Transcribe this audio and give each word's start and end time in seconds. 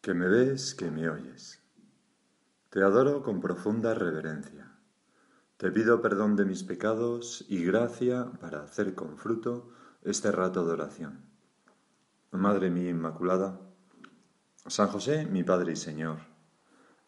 que 0.00 0.14
me 0.14 0.28
ves, 0.28 0.74
que 0.74 0.90
me 0.90 1.10
oyes. 1.10 1.62
Te 2.70 2.82
adoro 2.82 3.22
con 3.22 3.40
profunda 3.40 3.94
reverencia. 3.94 4.72
Te 5.58 5.70
pido 5.70 6.00
perdón 6.00 6.36
de 6.36 6.46
mis 6.46 6.62
pecados 6.62 7.44
y 7.48 7.62
gracia 7.64 8.32
para 8.40 8.62
hacer 8.62 8.94
con 8.94 9.18
fruto 9.18 9.68
este 10.02 10.32
rato 10.32 10.64
de 10.64 10.72
oración. 10.72 11.20
Madre 12.30 12.70
mía 12.70 12.90
Inmaculada, 12.90 13.60
San 14.66 14.88
José, 14.88 15.26
mi 15.26 15.42
Padre 15.42 15.72
y 15.72 15.76
Señor, 15.76 16.18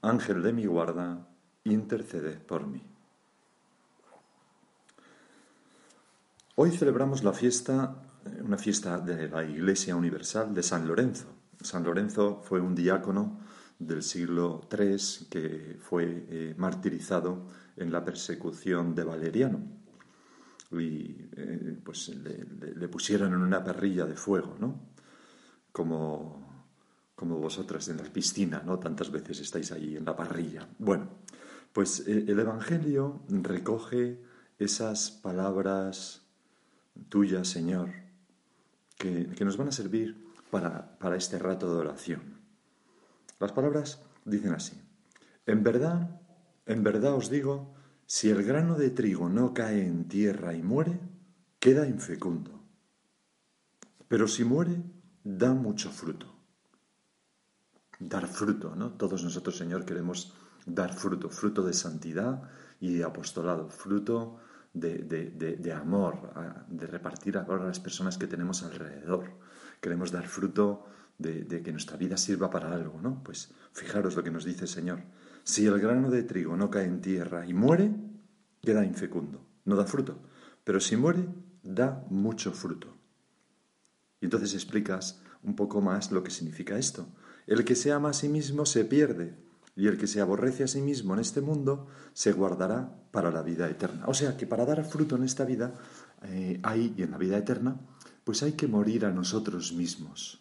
Ángel 0.03 0.43
de 0.43 0.53
mi 0.53 0.67
guarda, 0.67 1.29
interceded 1.65 2.43
por 2.43 2.67
mí. 2.67 2.83
Hoy 6.57 6.73
celebramos 6.73 7.25
la 7.25 7.33
fiesta, 7.33 8.03
una 8.43 8.59
fiesta 8.59 8.99
de 8.99 9.29
la 9.29 9.45
Iglesia 9.45 9.97
Universal 9.97 10.53
de 10.53 10.63
San 10.63 10.87
Lorenzo. 10.87 11.42
San 11.65 11.85
Lorenzo 11.85 12.41
fue 12.43 12.61
un 12.61 12.75
diácono 12.75 13.41
del 13.79 14.03
siglo 14.03 14.69
III 14.71 15.27
que 15.29 15.77
fue 15.81 16.27
eh, 16.29 16.55
martirizado 16.57 17.47
en 17.77 17.91
la 17.91 18.05
persecución 18.05 18.95
de 18.95 19.05
Valeriano. 19.05 19.61
Y 20.71 21.29
eh, 21.37 21.79
pues 21.85 22.09
le, 22.09 22.89
pusieron 22.89 23.35
en 23.35 23.41
una 23.41 23.63
parrilla 23.63 24.07
de 24.07 24.17
fuego, 24.17 24.57
¿no? 24.59 24.81
Como, 25.71 26.67
como 27.15 27.39
vosotras 27.39 27.89
en 27.89 27.99
la 27.99 28.05
piscina, 28.05 28.63
¿no? 28.65 28.79
Tantas 28.79 29.11
veces 29.11 29.41
estáis 29.41 29.73
allí 29.73 29.97
en 29.97 30.05
la 30.05 30.17
parrilla. 30.17 30.67
Bueno, 30.79 31.09
pues 31.73 32.07
eh, 32.07 32.25
el 32.27 32.39
Evangelio 32.39 33.23
recoge 33.29 34.23
esas 34.59 35.11
palabras 35.11 36.23
tuyas, 37.09 37.49
Señor, 37.49 37.91
que, 38.97 39.29
que 39.29 39.45
nos 39.45 39.57
van 39.57 39.69
a 39.69 39.73
servir 39.73 40.32
para, 40.53 40.99
para 40.99 41.17
este 41.17 41.39
rato 41.39 41.65
de 41.73 41.81
oración. 41.81 42.23
Las 43.41 43.53
palabras 43.53 44.03
dicen 44.27 44.53
así, 44.53 44.77
en 45.47 45.63
verdad, 45.65 46.21
en 46.67 46.81
verdad 46.85 47.15
os 47.15 47.31
digo, 47.31 47.75
si 48.07 48.29
el 48.29 48.43
grano 48.45 48.75
de 48.77 48.91
trigo 48.91 49.31
no 49.31 49.55
cae 49.55 49.81
en 49.87 50.09
tierra 50.09 50.53
y 50.55 50.63
muere, 50.63 51.01
queda 51.59 51.87
infecundo. 51.89 52.53
Pero 54.09 54.29
si 54.29 54.45
muere, 54.45 54.77
da 55.25 55.55
mucho 55.55 55.89
fruto. 55.91 56.27
Dar 57.99 58.27
fruto, 58.27 58.77
¿no? 58.77 58.93
Todos 58.93 59.25
nosotros, 59.25 59.57
Señor, 59.57 59.87
queremos 59.87 60.35
dar 60.67 60.93
fruto, 60.93 61.31
fruto 61.31 61.63
de 61.65 61.73
santidad 61.73 62.43
y 62.79 62.93
de 62.93 63.05
apostolado, 63.05 63.71
fruto 63.71 64.37
de, 64.75 64.99
de- 64.99 65.57
de- 65.57 65.73
amor, 65.73 66.15
de 66.69 66.87
repartir 66.87 67.39
amor 67.39 67.63
a 67.63 67.67
las 67.67 67.81
personas 67.81 68.19
que 68.19 68.27
tenemos 68.27 68.63
alrededor. 68.63 69.25
Queremos 69.83 70.13
dar 70.13 70.29
fruto 70.29 70.87
de, 71.19 71.61
que 71.61 71.73
nuestra 71.73 71.97
vida 71.97 72.17
sirva 72.17 72.51
para 72.51 72.73
algo, 72.73 73.01
¿no? 73.03 73.21
Pues 73.25 73.51
fijaros 73.73 74.15
lo 74.15 74.23
que 74.23 74.31
nos 74.31 74.45
dice 74.45 74.63
el 74.63 74.69
Señor. 74.69 75.03
Si 75.43 75.67
el 75.67 75.81
grano 75.81 76.09
de 76.09 76.23
trigo 76.23 76.57
no 76.57 76.71
cae 76.71 76.85
en 76.85 77.01
tierra 77.01 77.45
y 77.47 77.53
muere, 77.53 77.91
queda 78.63 78.85
infecundo, 78.85 79.45
no 79.65 79.75
da 79.75 79.85
fruto. 79.85 80.23
Pero 80.63 80.79
si 80.79 80.97
muere, 80.97 81.27
da 81.65 82.07
mucho 82.11 82.53
fruto. 82.53 82.97
Y 84.21 84.27
entonces 84.27 84.55
explicas 84.55 85.21
un 85.43 85.57
poco 85.57 85.81
más 85.81 86.13
lo 86.13 86.23
que 86.23 86.31
significa 86.31 86.79
esto. 86.79 87.09
El 87.49 87.65
que 87.65 87.75
se 87.75 87.91
ama 87.91 88.11
a 88.11 88.15
sí 88.15 88.29
mismo 88.29 88.67
se 88.67 88.85
pierde, 88.85 89.35
y 89.75 89.89
el 89.89 89.99
que 89.99 90.07
se 90.07 90.21
aborrece 90.21 90.63
a 90.63 90.69
sí 90.69 90.81
mismo 90.81 91.15
en 91.15 91.21
este 91.21 91.41
mundo 91.41 91.89
se 92.13 92.33
guardará 92.33 92.95
para 93.11 93.33
la 93.33 93.43
vida 93.43 93.69
eterna. 93.69 94.05
O 94.07 94.15
sea 94.15 94.37
que 94.37 94.47
para 94.47 94.65
dar 94.65 94.85
fruto 94.85 95.17
en 95.17 95.25
esta 95.25 95.45
vida, 95.45 95.75
eh, 96.23 96.61
hay, 96.63 96.95
y 96.97 97.03
en 97.03 97.11
la 97.11 97.19
vida 97.19 97.37
eterna, 97.37 97.81
pues 98.25 98.43
hay 98.43 98.53
que 98.53 98.69
morir 98.69 99.05
a 99.05 99.11
nosotros 99.11 99.73
mismos. 99.73 100.41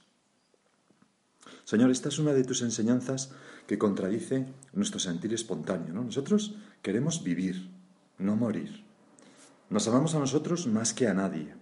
Señor, 1.63 1.91
esta 1.91 2.09
es 2.09 2.19
una 2.19 2.33
de 2.33 2.43
tus 2.43 2.61
enseñanzas 2.61 3.31
que 3.67 3.77
contradice 3.77 4.45
nuestro 4.73 4.99
sentir 4.99 5.33
espontáneo. 5.33 5.93
¿no? 5.93 6.03
Nosotros 6.03 6.55
queremos 6.81 7.23
vivir, 7.23 7.69
no 8.17 8.35
morir. 8.35 8.83
Nos 9.69 9.87
amamos 9.87 10.15
a 10.15 10.19
nosotros 10.19 10.67
más 10.67 10.93
que 10.93 11.07
a 11.07 11.13
nadie. 11.13 11.53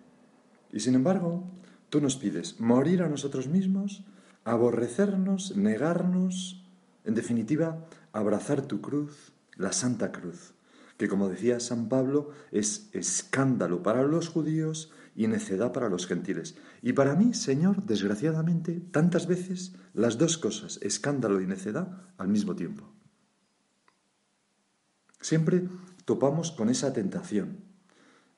Y 0.71 0.79
sin 0.79 0.95
embargo, 0.95 1.43
tú 1.89 2.01
nos 2.01 2.15
pides 2.15 2.59
morir 2.59 3.03
a 3.03 3.09
nosotros 3.09 3.47
mismos, 3.47 4.03
aborrecernos, 4.45 5.55
negarnos, 5.55 6.63
en 7.05 7.15
definitiva, 7.15 7.85
abrazar 8.11 8.63
tu 8.63 8.81
cruz, 8.81 9.31
la 9.55 9.71
Santa 9.73 10.11
Cruz, 10.11 10.53
que 10.97 11.07
como 11.07 11.29
decía 11.29 11.59
San 11.59 11.89
Pablo 11.89 12.31
es 12.51 12.89
escándalo 12.93 13.83
para 13.83 14.03
los 14.03 14.29
judíos 14.29 14.91
y 15.19 15.27
necedad 15.27 15.73
para 15.73 15.89
los 15.89 16.07
gentiles. 16.07 16.55
Y 16.81 16.93
para 16.93 17.13
mí, 17.13 17.33
Señor, 17.33 17.83
desgraciadamente, 17.83 18.79
tantas 18.79 19.27
veces 19.27 19.73
las 19.93 20.17
dos 20.17 20.37
cosas, 20.37 20.79
escándalo 20.81 21.41
y 21.41 21.45
necedad, 21.45 22.07
al 22.17 22.29
mismo 22.29 22.55
tiempo. 22.55 22.89
Siempre 25.19 25.67
topamos 26.05 26.53
con 26.53 26.69
esa 26.69 26.93
tentación, 26.93 27.57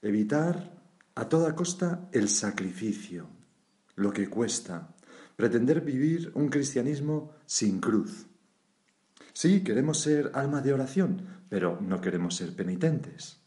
evitar 0.02 0.81
a 1.14 1.30
toda 1.30 1.53
costa 1.53 2.09
el 2.14 2.28
sacrificio, 2.28 3.28
lo 3.94 4.12
que 4.12 4.28
cuesta, 4.28 4.96
pretender 5.36 5.81
vivir 5.81 6.31
un 6.34 6.50
cristianismo 6.50 7.36
sin 7.46 7.80
cruz. 7.80 8.25
Sí, 9.34 9.64
queremos 9.64 10.00
ser 10.00 10.31
alma 10.34 10.62
de 10.62 10.74
oración, 10.74 11.44
pero 11.47 11.80
no 11.80 12.02
queremos 12.02 12.38
ser 12.38 12.56
penitentes. 12.56 13.38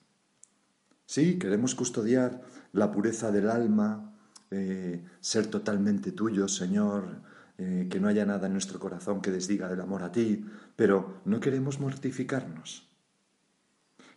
Sí, 1.04 1.36
queremos 1.36 1.74
custodiar 1.74 2.53
la 2.74 2.90
pureza 2.90 3.32
del 3.32 3.48
alma, 3.48 4.12
eh, 4.50 5.02
ser 5.20 5.46
totalmente 5.46 6.12
tuyo, 6.12 6.46
Señor, 6.48 7.22
eh, 7.56 7.86
que 7.90 8.00
no 8.00 8.08
haya 8.08 8.26
nada 8.26 8.46
en 8.46 8.52
nuestro 8.52 8.78
corazón 8.78 9.22
que 9.22 9.30
desdiga 9.30 9.68
del 9.68 9.80
amor 9.80 10.02
a 10.02 10.12
ti, 10.12 10.44
pero 10.76 11.20
no 11.24 11.40
queremos 11.40 11.80
mortificarnos. 11.80 12.88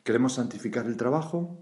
Queremos 0.03 0.34
santificar 0.34 0.85
el 0.88 0.97
trabajo, 0.97 1.59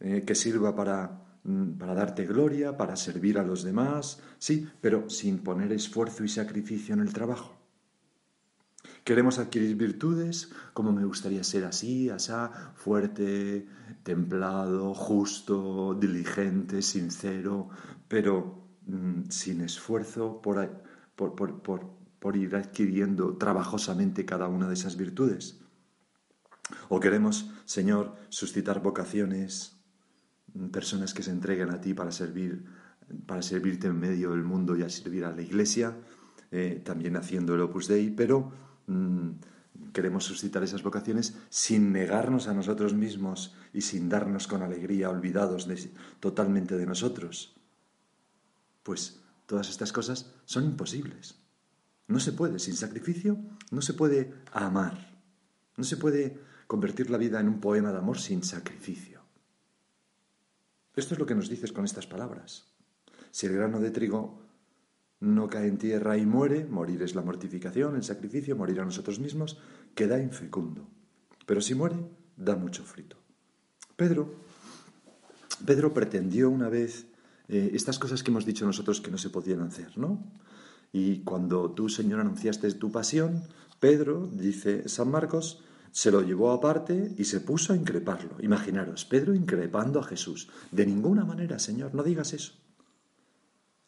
eh, 0.00 0.24
que 0.26 0.34
sirva 0.34 0.74
para, 0.74 1.22
mm, 1.44 1.78
para 1.78 1.94
darte 1.94 2.26
gloria, 2.26 2.76
para 2.76 2.96
servir 2.96 3.38
a 3.38 3.44
los 3.44 3.62
demás, 3.62 4.20
sí, 4.38 4.68
pero 4.80 5.08
sin 5.08 5.38
poner 5.38 5.72
esfuerzo 5.72 6.24
y 6.24 6.28
sacrificio 6.28 6.94
en 6.94 7.00
el 7.00 7.12
trabajo. 7.12 7.63
Queremos 9.04 9.38
adquirir 9.38 9.76
virtudes, 9.76 10.50
como 10.72 10.90
me 10.90 11.04
gustaría 11.04 11.44
ser 11.44 11.66
así, 11.66 12.08
asá, 12.08 12.72
fuerte, 12.74 13.68
templado, 14.02 14.94
justo, 14.94 15.94
diligente, 15.94 16.80
sincero, 16.80 17.68
pero 18.08 18.66
mm, 18.86 19.28
sin 19.28 19.60
esfuerzo 19.60 20.40
por, 20.40 20.56
ir 22.34 22.56
adquiriendo 22.56 23.36
trabajosamente 23.36 24.24
cada 24.24 24.48
una 24.48 24.68
de 24.68 24.74
esas 24.74 24.96
virtudes. 24.96 25.60
O 26.88 26.98
queremos, 26.98 27.50
Señor, 27.66 28.16
suscitar 28.30 28.82
vocaciones, 28.82 29.76
mm, 30.54 30.68
personas 30.68 31.12
que 31.12 31.22
se 31.22 31.30
entreguen 31.30 31.68
a 31.68 31.80
ti 31.82 31.92
para 31.92 32.10
servir, 32.10 32.64
para 33.26 33.42
servirte 33.42 33.86
en 33.86 34.00
medio 34.00 34.30
del 34.30 34.44
mundo 34.44 34.74
y 34.78 34.82
a 34.82 34.88
servir 34.88 35.26
a 35.26 35.36
la 35.36 35.42
Iglesia, 35.42 35.94
eh, 36.50 36.80
también 36.82 37.16
haciendo 37.16 37.54
el 37.54 37.60
Opus 37.60 37.86
Dei, 37.86 38.08
pero 38.08 38.64
mm, 38.86 39.30
queremos 39.92 40.24
suscitar 40.24 40.62
esas 40.62 40.82
vocaciones 40.82 41.36
sin 41.48 41.92
negarnos 41.92 42.48
a 42.48 42.54
nosotros 42.54 42.94
mismos 42.94 43.54
y 43.72 43.82
sin 43.82 44.08
darnos 44.08 44.46
con 44.46 44.62
alegría 44.62 45.10
olvidados 45.10 45.68
totalmente 46.20 46.76
de 46.76 46.86
nosotros. 46.86 47.54
Pues 48.82 49.20
todas 49.46 49.70
estas 49.70 49.92
cosas 49.92 50.32
son 50.44 50.64
imposibles. 50.64 51.36
No 52.06 52.20
se 52.20 52.32
puede, 52.32 52.58
sin 52.58 52.74
sacrificio, 52.74 53.38
no 53.70 53.80
se 53.80 53.94
puede 53.94 54.34
amar. 54.52 55.14
No 55.76 55.84
se 55.84 55.96
puede 55.96 56.38
convertir 56.66 57.10
la 57.10 57.18
vida 57.18 57.40
en 57.40 57.48
un 57.48 57.60
poema 57.60 57.92
de 57.92 57.98
amor 57.98 58.18
sin 58.18 58.42
sacrificio. 58.42 59.22
Esto 60.94 61.14
es 61.14 61.20
lo 61.20 61.26
que 61.26 61.34
nos 61.34 61.48
dices 61.48 61.72
con 61.72 61.84
estas 61.84 62.06
palabras. 62.06 62.66
Si 63.30 63.46
el 63.46 63.54
grano 63.54 63.80
de 63.80 63.90
trigo 63.90 64.43
no 65.24 65.48
cae 65.48 65.68
en 65.68 65.78
tierra 65.78 66.16
y 66.18 66.26
muere, 66.26 66.66
morir 66.66 67.02
es 67.02 67.14
la 67.14 67.22
mortificación, 67.22 67.96
el 67.96 68.04
sacrificio, 68.04 68.56
morir 68.56 68.80
a 68.80 68.84
nosotros 68.84 69.18
mismos, 69.18 69.58
queda 69.94 70.20
infecundo. 70.20 70.86
Pero 71.46 71.60
si 71.60 71.74
muere, 71.74 71.96
da 72.36 72.56
mucho 72.56 72.84
fruto. 72.84 73.16
Pedro, 73.96 74.34
Pedro 75.64 75.94
pretendió 75.94 76.50
una 76.50 76.68
vez 76.68 77.06
eh, 77.48 77.70
estas 77.74 77.98
cosas 77.98 78.22
que 78.22 78.30
hemos 78.30 78.44
dicho 78.44 78.66
nosotros 78.66 79.00
que 79.00 79.10
no 79.10 79.18
se 79.18 79.30
podían 79.30 79.62
hacer, 79.62 79.96
¿no? 79.96 80.22
Y 80.92 81.20
cuando 81.20 81.70
tú, 81.72 81.88
Señor, 81.88 82.20
anunciaste 82.20 82.70
tu 82.74 82.92
pasión, 82.92 83.44
Pedro, 83.80 84.28
dice 84.32 84.88
San 84.88 85.10
Marcos, 85.10 85.62
se 85.90 86.10
lo 86.10 86.22
llevó 86.22 86.50
aparte 86.50 87.14
y 87.16 87.24
se 87.24 87.40
puso 87.40 87.72
a 87.72 87.76
increparlo. 87.76 88.36
Imaginaros, 88.40 89.04
Pedro 89.04 89.34
increpando 89.34 90.00
a 90.00 90.04
Jesús. 90.04 90.48
De 90.70 90.86
ninguna 90.86 91.24
manera, 91.24 91.58
Señor, 91.58 91.94
no 91.94 92.02
digas 92.02 92.32
eso. 92.32 92.52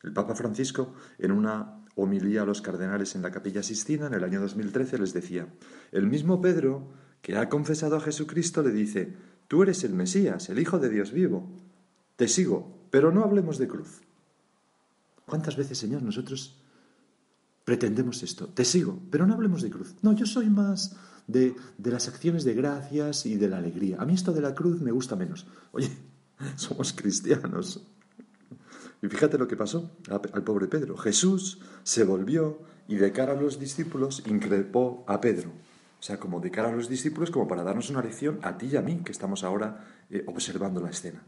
El 0.06 0.12
Papa 0.12 0.36
Francisco, 0.36 0.94
en 1.18 1.32
una 1.32 1.84
homilía 1.96 2.42
a 2.42 2.46
los 2.46 2.62
cardenales 2.62 3.16
en 3.16 3.22
la 3.22 3.32
Capilla 3.32 3.64
Sistina 3.64 4.06
en 4.06 4.14
el 4.14 4.22
año 4.22 4.40
2013, 4.40 4.98
les 4.98 5.12
decía, 5.12 5.48
el 5.90 6.06
mismo 6.06 6.40
Pedro, 6.40 6.92
que 7.20 7.36
ha 7.36 7.48
confesado 7.48 7.96
a 7.96 8.00
Jesucristo, 8.00 8.62
le 8.62 8.70
dice, 8.70 9.16
tú 9.48 9.64
eres 9.64 9.82
el 9.82 9.94
Mesías, 9.94 10.48
el 10.48 10.60
Hijo 10.60 10.78
de 10.78 10.90
Dios 10.90 11.10
vivo. 11.10 11.50
Te 12.14 12.28
sigo, 12.28 12.86
pero 12.90 13.10
no 13.10 13.24
hablemos 13.24 13.58
de 13.58 13.66
cruz. 13.66 14.00
¿Cuántas 15.26 15.56
veces, 15.56 15.76
Señor, 15.76 16.04
nosotros 16.04 16.62
pretendemos 17.64 18.22
esto? 18.22 18.46
Te 18.46 18.64
sigo, 18.64 19.00
pero 19.10 19.26
no 19.26 19.34
hablemos 19.34 19.60
de 19.62 19.70
cruz. 19.70 19.96
No, 20.02 20.12
yo 20.12 20.24
soy 20.24 20.48
más 20.48 20.94
de, 21.26 21.56
de 21.78 21.90
las 21.90 22.06
acciones 22.06 22.44
de 22.44 22.54
gracias 22.54 23.26
y 23.26 23.34
de 23.34 23.48
la 23.48 23.58
alegría. 23.58 24.00
A 24.00 24.04
mí 24.04 24.14
esto 24.14 24.32
de 24.32 24.40
la 24.40 24.54
cruz 24.54 24.80
me 24.80 24.92
gusta 24.92 25.16
menos. 25.16 25.48
Oye, 25.72 25.90
somos 26.54 26.92
cristianos. 26.92 27.84
Y 29.06 29.08
fíjate 29.08 29.38
lo 29.38 29.46
que 29.46 29.56
pasó 29.56 29.96
al 30.10 30.42
pobre 30.42 30.66
Pedro. 30.66 30.96
Jesús 30.96 31.60
se 31.84 32.02
volvió 32.02 32.58
y 32.88 32.96
de 32.96 33.12
cara 33.12 33.34
a 33.34 33.40
los 33.40 33.60
discípulos 33.60 34.24
increpó 34.26 35.04
a 35.06 35.20
Pedro. 35.20 35.50
O 36.00 36.02
sea, 36.02 36.18
como 36.18 36.40
de 36.40 36.50
cara 36.50 36.70
a 36.70 36.72
los 36.72 36.88
discípulos, 36.88 37.30
como 37.30 37.46
para 37.46 37.62
darnos 37.62 37.88
una 37.88 38.02
lección 38.02 38.40
a 38.42 38.58
ti 38.58 38.66
y 38.66 38.76
a 38.76 38.82
mí, 38.82 39.02
que 39.04 39.12
estamos 39.12 39.44
ahora 39.44 40.04
eh, 40.10 40.24
observando 40.26 40.80
la 40.80 40.90
escena. 40.90 41.24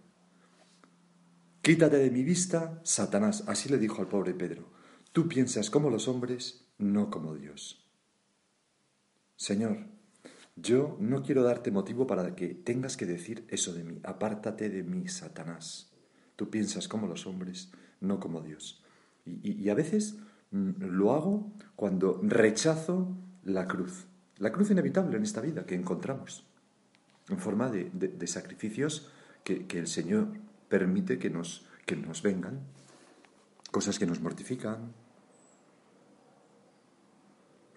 Quítate 1.63 1.99
de 1.99 2.11
mi 2.11 2.25
vista, 2.25 2.81
Satanás, 2.83 3.45
así 3.47 3.69
le 3.69 3.79
dijo 3.79 4.03
al 4.03 4.09
pobre 4.09 4.35
Pedro. 4.35 4.73
Tú 5.13 5.29
piensas 5.29 5.71
como 5.71 5.89
los 5.89 6.09
hombres, 6.09 6.67
no 6.79 7.11
como 7.11 7.37
Dios. 7.37 7.89
Señor, 9.37 9.87
yo 10.57 10.97
no 10.99 11.23
quiero 11.23 11.45
darte 11.45 11.71
motivo 11.71 12.09
para 12.09 12.35
que 12.35 12.49
tengas 12.49 12.97
que 12.97 13.07
decir 13.07 13.47
eso 13.51 13.73
de 13.73 13.85
mí. 13.85 14.01
Apártate 14.03 14.69
de 14.69 14.83
mí, 14.83 15.07
Satanás. 15.07 15.88
Tú 16.39 16.51
piensas 16.51 16.87
como 16.87 17.09
los 17.09 17.27
hombres, 17.27 17.73
no 18.01 18.21
como 18.21 18.43
Dios. 18.43 18.81
Y, 19.27 19.69
a 19.71 19.75
veces 19.75 20.19
mm, 20.53 20.85
lo 20.85 21.13
hago 21.13 21.51
cuando 21.75 22.21
rechazo 22.23 23.09
la 23.43 23.67
cruz. 23.67 24.07
La 24.37 24.53
cruz 24.53 24.71
inevitable 24.71 25.17
en 25.17 25.25
esta 25.25 25.41
vida 25.41 25.67
que 25.67 25.75
encontramos, 25.75 26.47
en 27.29 27.41
forma 27.41 27.69
de, 27.71 28.27
sacrificios 28.29 29.11
que, 29.43 29.67
que, 29.67 29.81
el 29.81 29.89
Señor 29.89 30.29
permite 30.69 31.19
que 31.19 31.29
nos, 31.29 31.67
que 31.85 31.97
nos 31.97 32.23
vengan, 32.23 32.61
cosas 33.73 33.99
que 33.99 34.07
nos 34.07 34.21
mortifican, 34.21 34.93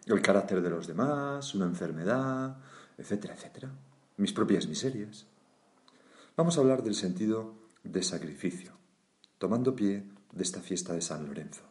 el 0.06 0.22
carácter 0.22 0.62
de 0.62 0.70
los 0.70 0.86
demás, 0.86 1.56
una 1.56 1.66
enfermedad, 1.66 2.58
etcétera, 2.96 3.34
etcétera, 3.34 3.72
mis 4.18 4.34
propias 4.34 4.68
miserias. 4.68 5.26
Vamos 6.38 6.60
a 6.60 6.62
hablar 6.62 6.84
del 6.84 6.94
sentido 6.94 7.61
de 7.84 8.04
sacrificio, 8.04 8.74
tomando 9.38 9.76
pie 9.76 10.04
de 10.32 10.44
esta 10.44 10.62
fiesta 10.62 10.94
de 10.94 11.02
San 11.02 11.26
Lorenzo. 11.26 11.64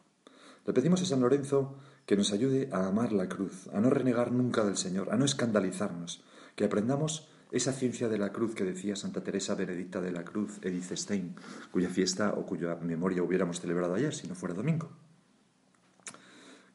Le 0.66 0.72
pedimos 0.72 1.02
a 1.02 1.06
San 1.06 1.20
Lorenzo 1.20 1.76
que 2.06 2.16
nos 2.16 2.32
ayude 2.32 2.68
a 2.72 2.86
amar 2.86 3.12
la 3.12 3.28
cruz, 3.28 3.68
a 3.72 3.80
no 3.80 3.90
renegar 3.90 4.32
nunca 4.32 4.64
del 4.64 4.76
Señor, 4.76 5.12
a 5.12 5.16
no 5.16 5.24
escandalizarnos, 5.24 6.22
que 6.54 6.64
aprendamos 6.64 7.28
esa 7.52 7.72
ciencia 7.72 8.08
de 8.08 8.18
la 8.18 8.32
cruz 8.32 8.54
que 8.54 8.64
decía 8.64 8.96
Santa 8.96 9.22
Teresa 9.22 9.54
Benedicta 9.54 10.00
de 10.00 10.12
la 10.12 10.24
Cruz, 10.24 10.58
Edith 10.62 10.92
Stein, 10.92 11.34
cuya 11.70 11.88
fiesta 11.88 12.34
o 12.34 12.46
cuya 12.46 12.76
memoria 12.76 13.22
hubiéramos 13.22 13.60
celebrado 13.60 13.94
ayer 13.94 14.14
si 14.14 14.28
no 14.28 14.34
fuera 14.34 14.54
domingo. 14.54 14.90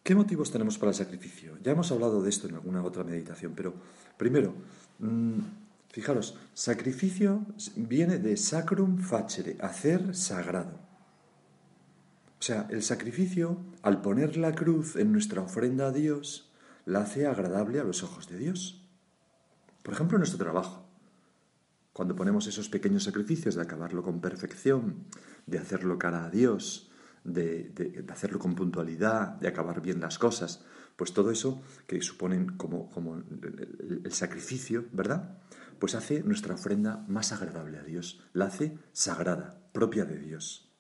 ¿Qué 0.03 0.13
motivos 0.13 0.51
tenemos 0.51 0.77
para 0.77 0.91
el 0.91 0.95
sacrificio? 0.95 1.57
Ya 1.63 1.71
hemos 1.71 1.91
hablado 1.91 2.21
de 2.21 2.29
esto 2.29 2.47
en 2.47 2.55
alguna 2.55 2.83
otra 2.83 3.03
meditación, 3.03 3.53
pero 3.55 3.73
primero, 4.17 4.53
mm, 4.99 5.39
fijaros, 5.95 6.38
sacrificio 6.53 7.45
viene 7.77 8.18
de 8.18 8.36
sacrum 8.36 8.97
facere, 8.97 9.56
hacer 9.62 10.13
sagrado. 10.13 10.77
O 12.38 12.44
sea, 12.44 12.68
el 12.69 12.83
sacrificio, 12.83 13.63
al 13.81 14.01
poner 14.01 14.36
la 14.36 14.53
cruz 14.53 14.97
en 14.97 15.13
nuestra 15.13 15.42
ofrenda 15.42 15.88
a 15.88 15.92
Dios, 15.94 16.51
la 16.83 17.00
hace 17.00 17.27
agradable 17.27 17.80
a 17.80 17.86
los 17.86 18.03
ojos 18.03 18.27
de 18.27 18.38
Dios. 18.38 18.86
Por 19.83 19.94
ejemplo, 19.94 20.18
en 20.18 20.19
nuestro 20.19 20.38
trabajo. 20.38 20.86
Cuando 21.94 22.13
ponemos 22.13 22.45
esos 22.45 22.68
pequeños 22.68 23.03
sacrificios 23.03 23.56
de 23.56 23.62
acabarlo 23.62 24.03
con 24.03 24.19
perfección, 24.19 25.06
de 25.45 25.59
hacerlo 25.59 25.98
cara 25.98 26.25
a 26.25 26.30
Dios, 26.30 26.91
de, 27.24 28.06
hacerlo 28.09 28.38
con 28.38 28.53
puntualidad, 28.53 29.30
de 29.39 29.48
acabar 29.48 29.81
bien 29.81 30.01
las 30.01 30.19
cosas, 30.19 30.65
pues 30.98 31.13
todo 31.13 31.31
eso 31.31 31.62
que 31.88 32.01
suponen 32.01 32.57
como, 32.57 32.89
como 32.89 33.15
el, 33.15 34.12
sacrificio, 34.12 34.86
¿verdad? 34.91 35.38
Pues 35.80 35.95
hace 35.95 36.24
nuestra 36.24 36.56
ofrenda 36.56 37.06
más 37.07 37.31
agradable 37.31 37.77
a 37.77 37.83
Dios, 37.83 38.24
la 38.33 38.45
hace 38.45 38.77
sagrada, 38.92 39.60
propia 39.74 40.06
de 40.06 40.19
Dios. 40.19 40.72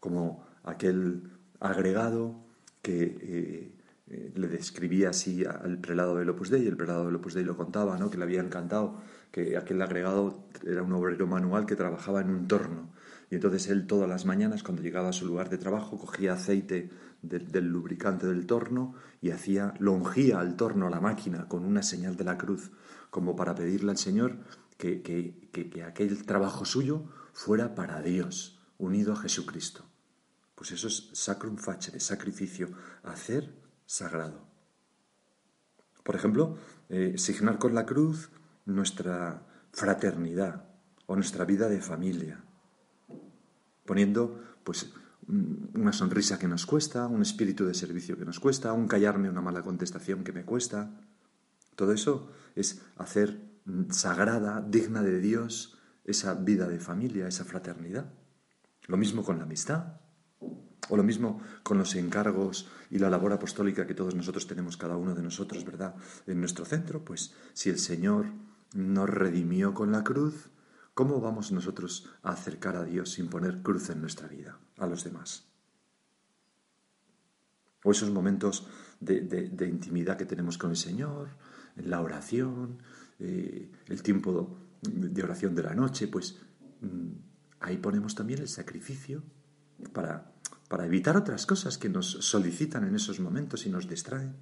Como 0.00 0.46
aquel 0.64 1.30
agregado 1.60 2.44
que 2.82 3.02
eh, 3.02 3.74
eh, 4.08 4.32
le 4.34 4.48
describía 4.48 5.10
así 5.10 5.44
al 5.44 5.78
prelado 5.78 6.16
del 6.16 6.30
Opus 6.30 6.50
Dei, 6.50 6.66
el 6.66 6.76
prelado 6.76 7.06
del 7.06 7.16
Opus 7.16 7.34
Dei 7.34 7.44
lo 7.44 7.56
contaba, 7.56 7.98
¿no? 7.98 8.10
que 8.10 8.18
le 8.18 8.24
había 8.24 8.40
encantado, 8.40 9.00
que 9.30 9.56
aquel 9.56 9.80
agregado 9.82 10.44
era 10.66 10.82
un 10.82 10.92
obrero 10.92 11.26
manual 11.26 11.66
que 11.66 11.76
trabajaba 11.76 12.20
en 12.20 12.30
un 12.30 12.48
torno 12.48 12.90
y 13.30 13.36
entonces 13.36 13.68
él 13.68 13.86
todas 13.86 14.08
las 14.08 14.26
mañanas, 14.26 14.64
cuando 14.64 14.82
llegaba 14.82 15.10
a 15.10 15.12
su 15.12 15.24
lugar 15.24 15.48
de 15.50 15.58
trabajo, 15.58 15.96
cogía 15.96 16.32
aceite 16.32 16.90
del 17.22 17.68
lubricante 17.68 18.26
del 18.26 18.44
torno 18.44 18.94
y 19.22 19.30
hacía, 19.30 19.74
longía 19.78 20.40
al 20.40 20.56
torno, 20.56 20.88
a 20.88 20.90
la 20.90 21.00
máquina, 21.00 21.46
con 21.46 21.64
una 21.64 21.82
señal 21.84 22.16
de 22.16 22.24
la 22.24 22.36
cruz, 22.36 22.72
como 23.10 23.36
para 23.36 23.54
pedirle 23.54 23.90
al 23.90 23.98
Señor 23.98 24.38
que, 24.76 25.02
que, 25.02 25.50
que, 25.50 25.82
aquel 25.82 26.24
trabajo 26.24 26.64
suyo 26.64 27.04
fuera 27.32 27.74
para 27.74 28.00
Dios, 28.02 28.60
unido 28.78 29.12
a 29.12 29.16
Jesucristo. 29.16 29.84
Pues 30.54 30.72
eso 30.72 30.88
es 30.88 31.10
sacrum 31.12 31.56
facere, 31.56 32.00
sacrificio, 32.00 32.70
hacer 33.02 33.54
sagrado. 33.86 34.46
Por 36.02 36.16
ejemplo, 36.16 36.56
eh, 36.88 37.14
signar 37.18 37.58
con 37.58 37.74
la 37.74 37.84
cruz 37.84 38.30
nuestra 38.64 39.46
fraternidad 39.72 40.64
o 41.06 41.14
nuestra 41.14 41.44
vida 41.44 41.68
de 41.68 41.80
familia 41.80 42.44
poniendo 43.90 44.40
pues 44.62 44.92
una 45.74 45.92
sonrisa 45.92 46.38
que 46.38 46.46
nos 46.46 46.64
cuesta, 46.64 47.08
un 47.08 47.22
espíritu 47.22 47.66
de 47.66 47.74
servicio 47.74 48.16
que 48.16 48.24
nos 48.24 48.38
cuesta, 48.38 48.72
un 48.72 48.86
callarme 48.86 49.28
una 49.28 49.40
mala 49.40 49.62
contestación 49.62 50.22
que 50.22 50.32
me 50.32 50.44
cuesta. 50.44 50.94
Todo 51.80 51.94
eso 51.94 52.30
es 52.54 52.82
hacer 52.98 53.40
sagrada, 53.88 54.60
digna 54.60 55.00
de 55.00 55.18
Dios, 55.18 55.78
esa 56.04 56.34
vida 56.34 56.68
de 56.68 56.78
familia, 56.78 57.26
esa 57.26 57.46
fraternidad. 57.46 58.12
Lo 58.86 58.98
mismo 58.98 59.24
con 59.24 59.38
la 59.38 59.44
amistad, 59.44 59.94
o 60.90 60.96
lo 60.98 61.02
mismo 61.02 61.40
con 61.62 61.78
los 61.78 61.94
encargos 61.94 62.68
y 62.90 62.98
la 62.98 63.08
labor 63.08 63.32
apostólica 63.32 63.86
que 63.86 63.94
todos 63.94 64.14
nosotros 64.14 64.46
tenemos, 64.46 64.76
cada 64.76 64.98
uno 64.98 65.14
de 65.14 65.22
nosotros, 65.22 65.64
¿verdad? 65.64 65.94
En 66.26 66.40
nuestro 66.40 66.66
centro, 66.66 67.02
pues 67.02 67.32
si 67.54 67.70
el 67.70 67.78
Señor 67.78 68.26
nos 68.74 69.08
redimió 69.08 69.72
con 69.72 69.90
la 69.90 70.04
cruz, 70.04 70.50
¿Cómo 70.92 71.18
vamos 71.18 71.50
nosotros 71.50 72.10
a 72.22 72.32
acercar 72.32 72.76
a 72.76 72.84
Dios 72.84 73.12
sin 73.12 73.28
poner 73.28 73.62
cruz 73.62 73.88
en 73.88 74.02
nuestra 74.02 74.28
vida 74.28 74.58
a 74.76 74.86
los 74.86 75.02
demás? 75.02 75.48
O 77.84 77.92
esos 77.92 78.10
momentos 78.10 78.66
de, 79.00 79.66
intimidad 79.66 80.18
que 80.18 80.26
tenemos 80.26 80.58
con 80.58 80.68
el 80.70 80.76
Señor, 80.76 81.30
la 81.76 82.00
oración, 82.00 82.78
eh, 83.18 83.70
el 83.86 84.02
tiempo 84.02 84.58
de 84.82 85.22
oración 85.22 85.54
de 85.54 85.62
la 85.62 85.74
noche, 85.74 86.08
pues 86.08 86.38
mm, 86.80 87.10
ahí 87.60 87.76
ponemos 87.78 88.14
también 88.14 88.40
el 88.40 88.48
sacrificio 88.48 89.22
para, 89.92 90.32
para 90.68 90.86
evitar 90.86 91.16
otras 91.16 91.46
cosas 91.46 91.78
que 91.78 91.88
nos 91.88 92.06
solicitan 92.06 92.84
en 92.86 92.94
esos 92.94 93.20
momentos 93.20 93.66
y 93.66 93.70
nos 93.70 93.88
distraen. 93.88 94.34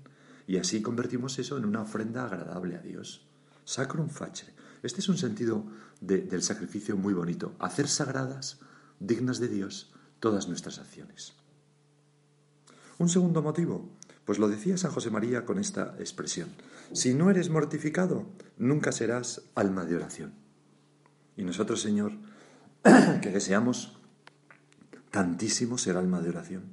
Y 0.46 0.56
así 0.56 0.80
convertimos 0.80 1.38
eso 1.38 1.58
en 1.58 1.64
una 1.64 1.82
ofrenda 1.82 2.24
agradable 2.24 2.76
a 2.76 2.80
Dios. 2.80 3.26
Sacrum 3.64 4.08
facere. 4.08 4.54
Este 4.82 5.00
es 5.00 5.08
un 5.08 5.18
sentido 5.18 5.66
del 6.00 6.42
sacrificio 6.42 6.96
muy 6.96 7.12
bonito, 7.12 7.54
hacer 7.58 7.88
sagradas, 7.88 8.60
dignas 9.00 9.40
de 9.40 9.48
Dios, 9.48 9.92
todas 10.20 10.48
nuestras 10.48 10.78
acciones. 10.78 11.34
Un 12.98 13.08
segundo 13.08 13.42
motivo, 13.42 13.90
pues 14.24 14.38
lo 14.38 14.48
decía 14.48 14.76
San 14.76 14.90
José 14.90 15.10
María 15.10 15.44
con 15.44 15.58
esta 15.58 15.96
expresión, 15.98 16.48
si 16.92 17.14
no 17.14 17.30
eres 17.30 17.50
mortificado, 17.50 18.26
nunca 18.56 18.92
serás 18.92 19.42
alma 19.54 19.84
de 19.84 19.96
oración. 19.96 20.32
Y 21.36 21.44
nosotros, 21.44 21.80
Señor, 21.80 22.12
que 23.22 23.30
deseamos 23.30 23.98
tantísimo 25.10 25.78
ser 25.78 25.96
alma 25.96 26.20
de 26.20 26.28
oración, 26.28 26.64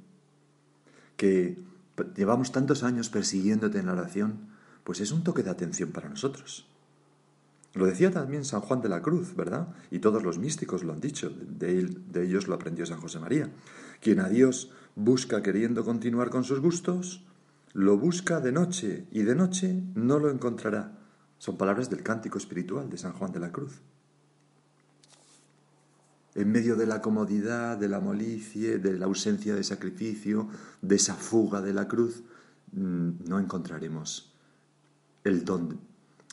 que 1.16 1.58
llevamos 2.14 2.52
tantos 2.52 2.82
años 2.82 3.08
persiguiéndote 3.08 3.78
en 3.78 3.86
la 3.86 3.92
oración, 3.92 4.48
pues 4.84 5.00
es 5.00 5.12
un 5.12 5.24
toque 5.24 5.42
de 5.42 5.50
atención 5.50 5.92
para 5.92 6.08
nosotros. 6.08 6.66
Lo 7.74 7.86
decía 7.86 8.10
también 8.10 8.44
San 8.44 8.62
Juan 8.62 8.80
de 8.80 8.88
la 8.88 9.02
Cruz, 9.02 9.34
¿verdad? 9.36 9.68
Y 9.90 9.98
todos 9.98 10.22
los 10.22 10.38
místicos 10.38 10.82
lo 10.82 10.92
han 10.92 11.00
dicho, 11.00 11.30
de, 11.30 11.84
de 11.84 12.24
ellos 12.24 12.48
lo 12.48 12.54
aprendió 12.54 12.86
San 12.86 13.00
José 13.00 13.18
María. 13.18 13.50
Quien 14.00 14.20
a 14.20 14.28
Dios 14.28 14.70
busca 14.94 15.42
queriendo 15.42 15.84
continuar 15.84 16.30
con 16.30 16.44
sus 16.44 16.60
gustos, 16.60 17.26
lo 17.76 17.98
busca 17.98 18.40
de 18.40 18.52
noche 18.52 19.06
y 19.10 19.22
de 19.22 19.34
noche 19.34 19.82
no 19.94 20.18
lo 20.18 20.30
encontrará. 20.30 20.96
Son 21.36 21.58
palabras 21.58 21.90
del 21.90 22.02
cántico 22.02 22.38
espiritual 22.38 22.88
de 22.88 22.96
San 22.96 23.12
Juan 23.12 23.32
de 23.32 23.38
la 23.38 23.52
Cruz. 23.52 23.82
En 26.34 26.50
medio 26.50 26.74
de 26.74 26.86
la 26.86 27.02
comodidad, 27.02 27.76
de 27.76 27.90
la 27.90 28.00
molicie, 28.00 28.78
de 28.78 28.98
la 28.98 29.04
ausencia 29.04 29.54
de 29.54 29.62
sacrificio, 29.62 30.48
de 30.80 30.96
esa 30.96 31.16
fuga 31.16 31.60
de 31.60 31.74
la 31.74 31.86
cruz, 31.86 32.22
mm, 32.72 33.28
no 33.28 33.38
encontraremos 33.38 34.32
el 35.22 35.44
don 35.44 35.78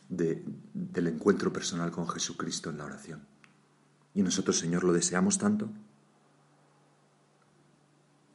del 0.07 1.07
encuentro 1.07 1.51
personal 1.51 1.91
con 1.91 2.07
Jesucristo 2.07 2.69
en 2.69 2.77
la 2.77 2.85
oración. 2.85 3.19
Y 4.13 4.23
nosotros, 4.23 4.59
Señor, 4.59 4.85
lo 4.85 4.93
deseamos 4.93 5.39
tanto. 5.39 5.69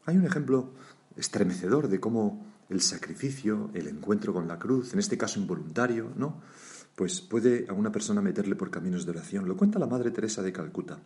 Hay 0.05 0.19
un 0.19 0.27
ejemplo 0.27 0.73
estremecedor 1.17 1.89
de 1.89 2.01
cómo 2.01 2.58
el 2.69 2.81
sacrificio, 2.81 3.71
el 3.75 3.89
encuentro 3.89 4.33
con 4.33 4.47
la 4.47 4.59
cruz, 4.59 4.93
en 4.93 4.99
este 4.99 5.17
caso 5.17 5.41
involuntario, 5.41 6.13
¿no? 6.17 6.41
Pues 6.95 7.21
puede 7.21 7.67
a 7.69 7.73
una 7.73 7.93
persona 7.93 8.21
meterle 8.21 8.57
por 8.57 8.71
caminos 8.71 9.05
de 9.05 9.13
oración. 9.13 9.47
Lo 9.47 9.57
cuenta 9.57 9.79
la 9.79 9.87
Madre 9.87 10.11
Teresa 10.11 10.43
de 10.43 10.53
Calcuta. 10.53 10.99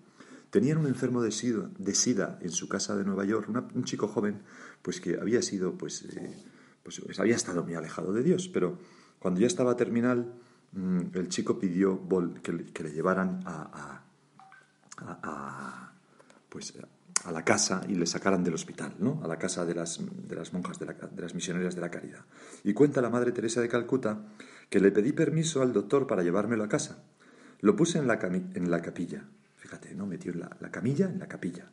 Tenían 0.51 0.79
un 0.79 0.87
enfermo 0.87 1.23
de 1.23 1.31
sida, 1.33 2.39
en 2.41 2.51
su 2.51 2.69
casa 2.69 2.97
de 2.97 3.05
Nueva 3.05 3.25
York, 3.25 3.49
un 3.75 3.85
chico 3.85 4.09
joven, 4.09 4.43
pues 4.83 5.01
que 5.01 5.19
había 5.19 5.41
sido, 5.41 5.79
pues, 5.79 6.03
eh, 6.03 6.45
pues, 6.83 7.01
pues, 7.01 7.21
había 7.21 7.37
estado 7.37 7.63
muy 7.63 7.75
alejado 7.75 8.13
de 8.13 8.23
Dios, 8.23 8.49
pero 8.49 8.79
cuando 9.19 9.41
ya 9.41 9.47
estaba 9.47 9.77
terminal, 9.77 10.35
mm, 10.73 11.01
el 11.15 11.29
chico 11.29 11.59
pidió 11.59 12.03
que 12.43 12.53
le, 12.53 12.93
llevaran 12.93 13.41
a, 13.47 14.03
pues, 16.49 16.75
a 17.25 17.33
la 17.33 17.45
casa 17.45 17.83
y 17.89 17.95
le 17.95 18.07
sacaran 18.07 18.43
del 18.43 18.55
hospital, 18.55 18.95
¿no? 18.99 19.21
a 19.23 19.29
la 19.29 19.39
casa 19.39 19.65
de 19.65 19.75
las, 19.75 20.01
de 20.01 20.35
las 20.35 20.53
monjas, 20.53 20.79
de, 20.79 20.87
de, 20.87 21.23
las 21.23 21.35
misioneras 21.35 21.75
de 21.75 21.81
la 21.81 21.91
caridad. 21.91 22.25
Y 22.65 22.73
cuenta 22.73 23.01
la 23.01 23.11
Madre 23.11 23.33
Teresa 23.33 23.61
de 23.61 23.69
Calcuta 23.69 24.27
que 24.69 24.81
le 24.81 24.91
pedí 24.91 25.13
permiso 25.13 25.63
al 25.63 25.73
doctor 25.73 26.07
para 26.07 26.23
llevármelo 26.23 26.65
a 26.65 26.69
casa. 26.69 27.05
Lo 27.61 27.77
puse 27.77 27.99
en 27.99 28.09
la, 28.09 28.19
en 28.23 28.71
la 28.71 28.83
capilla. 28.83 29.25
Fíjate, 29.57 29.95
¿no? 29.95 30.07
Metió 30.07 30.33
la, 30.35 30.57
la 30.61 30.71
camilla 30.71 31.07
en 31.07 31.21
la 31.21 31.29
capilla. 31.29 31.71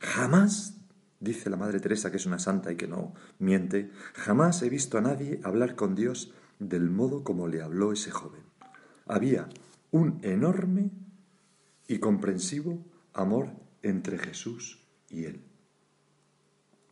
Jamás, 0.00 0.76
dice 1.20 1.48
la 1.48 1.56
Madre 1.56 1.80
Teresa, 1.80 2.10
que 2.10 2.18
es 2.18 2.26
una 2.26 2.38
santa 2.38 2.70
y 2.70 2.76
que 2.76 2.86
no 2.86 3.14
miente, 3.38 3.90
jamás 4.14 4.62
he 4.62 4.68
visto 4.68 4.98
a 4.98 5.00
nadie 5.00 5.40
hablar 5.42 5.74
con 5.74 5.94
Dios 5.94 6.34
del 6.58 6.90
modo 6.90 7.24
como 7.24 7.48
le 7.48 7.62
habló 7.62 7.92
ese 7.92 8.10
joven. 8.10 8.42
Había 9.06 9.48
un 9.90 10.18
enorme 10.22 10.90
y 11.88 11.98
comprensivo 11.98 12.84
amor 13.14 13.65
entre 13.88 14.18
Jesús 14.18 14.80
y 15.10 15.24
él. 15.24 15.42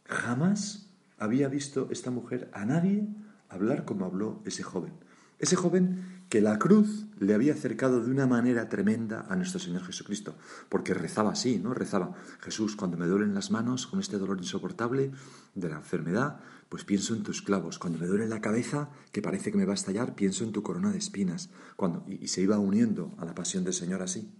Jamás 0.06 0.90
había 1.18 1.48
visto 1.48 1.88
esta 1.90 2.10
mujer 2.10 2.50
a 2.52 2.64
nadie 2.64 3.08
hablar 3.48 3.84
como 3.84 4.04
habló 4.04 4.42
ese 4.44 4.62
joven. 4.62 4.92
Ese 5.38 5.56
joven 5.56 6.24
que 6.28 6.40
la 6.40 6.58
cruz 6.58 7.06
le 7.18 7.34
había 7.34 7.52
acercado 7.52 8.02
de 8.02 8.10
una 8.10 8.26
manera 8.26 8.68
tremenda 8.68 9.26
a 9.28 9.36
nuestro 9.36 9.60
Señor 9.60 9.84
Jesucristo, 9.84 10.36
porque 10.68 10.94
rezaba 10.94 11.32
así, 11.32 11.58
¿no? 11.58 11.74
Rezaba, 11.74 12.14
Jesús, 12.40 12.76
cuando 12.76 12.96
me 12.96 13.06
duelen 13.06 13.34
las 13.34 13.50
manos 13.50 13.86
con 13.86 14.00
este 14.00 14.18
dolor 14.18 14.38
insoportable 14.38 15.10
de 15.54 15.68
la 15.68 15.76
enfermedad, 15.76 16.40
pues 16.68 16.84
pienso 16.84 17.14
en 17.14 17.22
tus 17.22 17.42
clavos. 17.42 17.78
Cuando 17.78 17.98
me 17.98 18.06
duele 18.06 18.26
la 18.26 18.40
cabeza, 18.40 18.90
que 19.12 19.22
parece 19.22 19.50
que 19.50 19.58
me 19.58 19.66
va 19.66 19.72
a 19.72 19.76
estallar, 19.76 20.14
pienso 20.14 20.44
en 20.44 20.52
tu 20.52 20.62
corona 20.62 20.92
de 20.92 20.98
espinas. 20.98 21.50
Cuando, 21.76 22.04
y 22.08 22.28
se 22.28 22.40
iba 22.40 22.58
uniendo 22.58 23.14
a 23.18 23.24
la 23.24 23.34
pasión 23.34 23.64
del 23.64 23.74
Señor 23.74 24.02
así. 24.02 24.32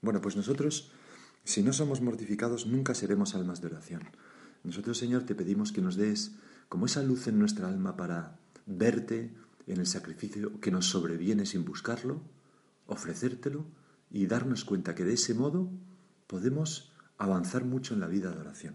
Bueno, 0.00 0.20
pues 0.20 0.36
nosotros 0.36 0.92
si 1.46 1.62
no 1.62 1.72
somos 1.72 2.00
mortificados, 2.00 2.66
nunca 2.66 2.92
seremos 2.92 3.36
almas 3.36 3.60
de 3.60 3.68
oración. 3.68 4.02
Nosotros, 4.64 4.98
Señor, 4.98 5.22
te 5.22 5.36
pedimos 5.36 5.70
que 5.70 5.80
nos 5.80 5.94
des 5.94 6.32
como 6.68 6.86
esa 6.86 7.04
luz 7.04 7.28
en 7.28 7.38
nuestra 7.38 7.68
alma 7.68 7.96
para 7.96 8.36
verte 8.66 9.32
en 9.68 9.78
el 9.78 9.86
sacrificio 9.86 10.60
que 10.60 10.72
nos 10.72 10.86
sobreviene 10.86 11.46
sin 11.46 11.64
buscarlo, 11.64 12.20
ofrecértelo 12.88 13.64
y 14.10 14.26
darnos 14.26 14.64
cuenta 14.64 14.96
que 14.96 15.04
de 15.04 15.14
ese 15.14 15.34
modo 15.34 15.70
podemos 16.26 16.92
avanzar 17.16 17.64
mucho 17.64 17.94
en 17.94 18.00
la 18.00 18.08
vida 18.08 18.32
de 18.32 18.40
oración. 18.40 18.74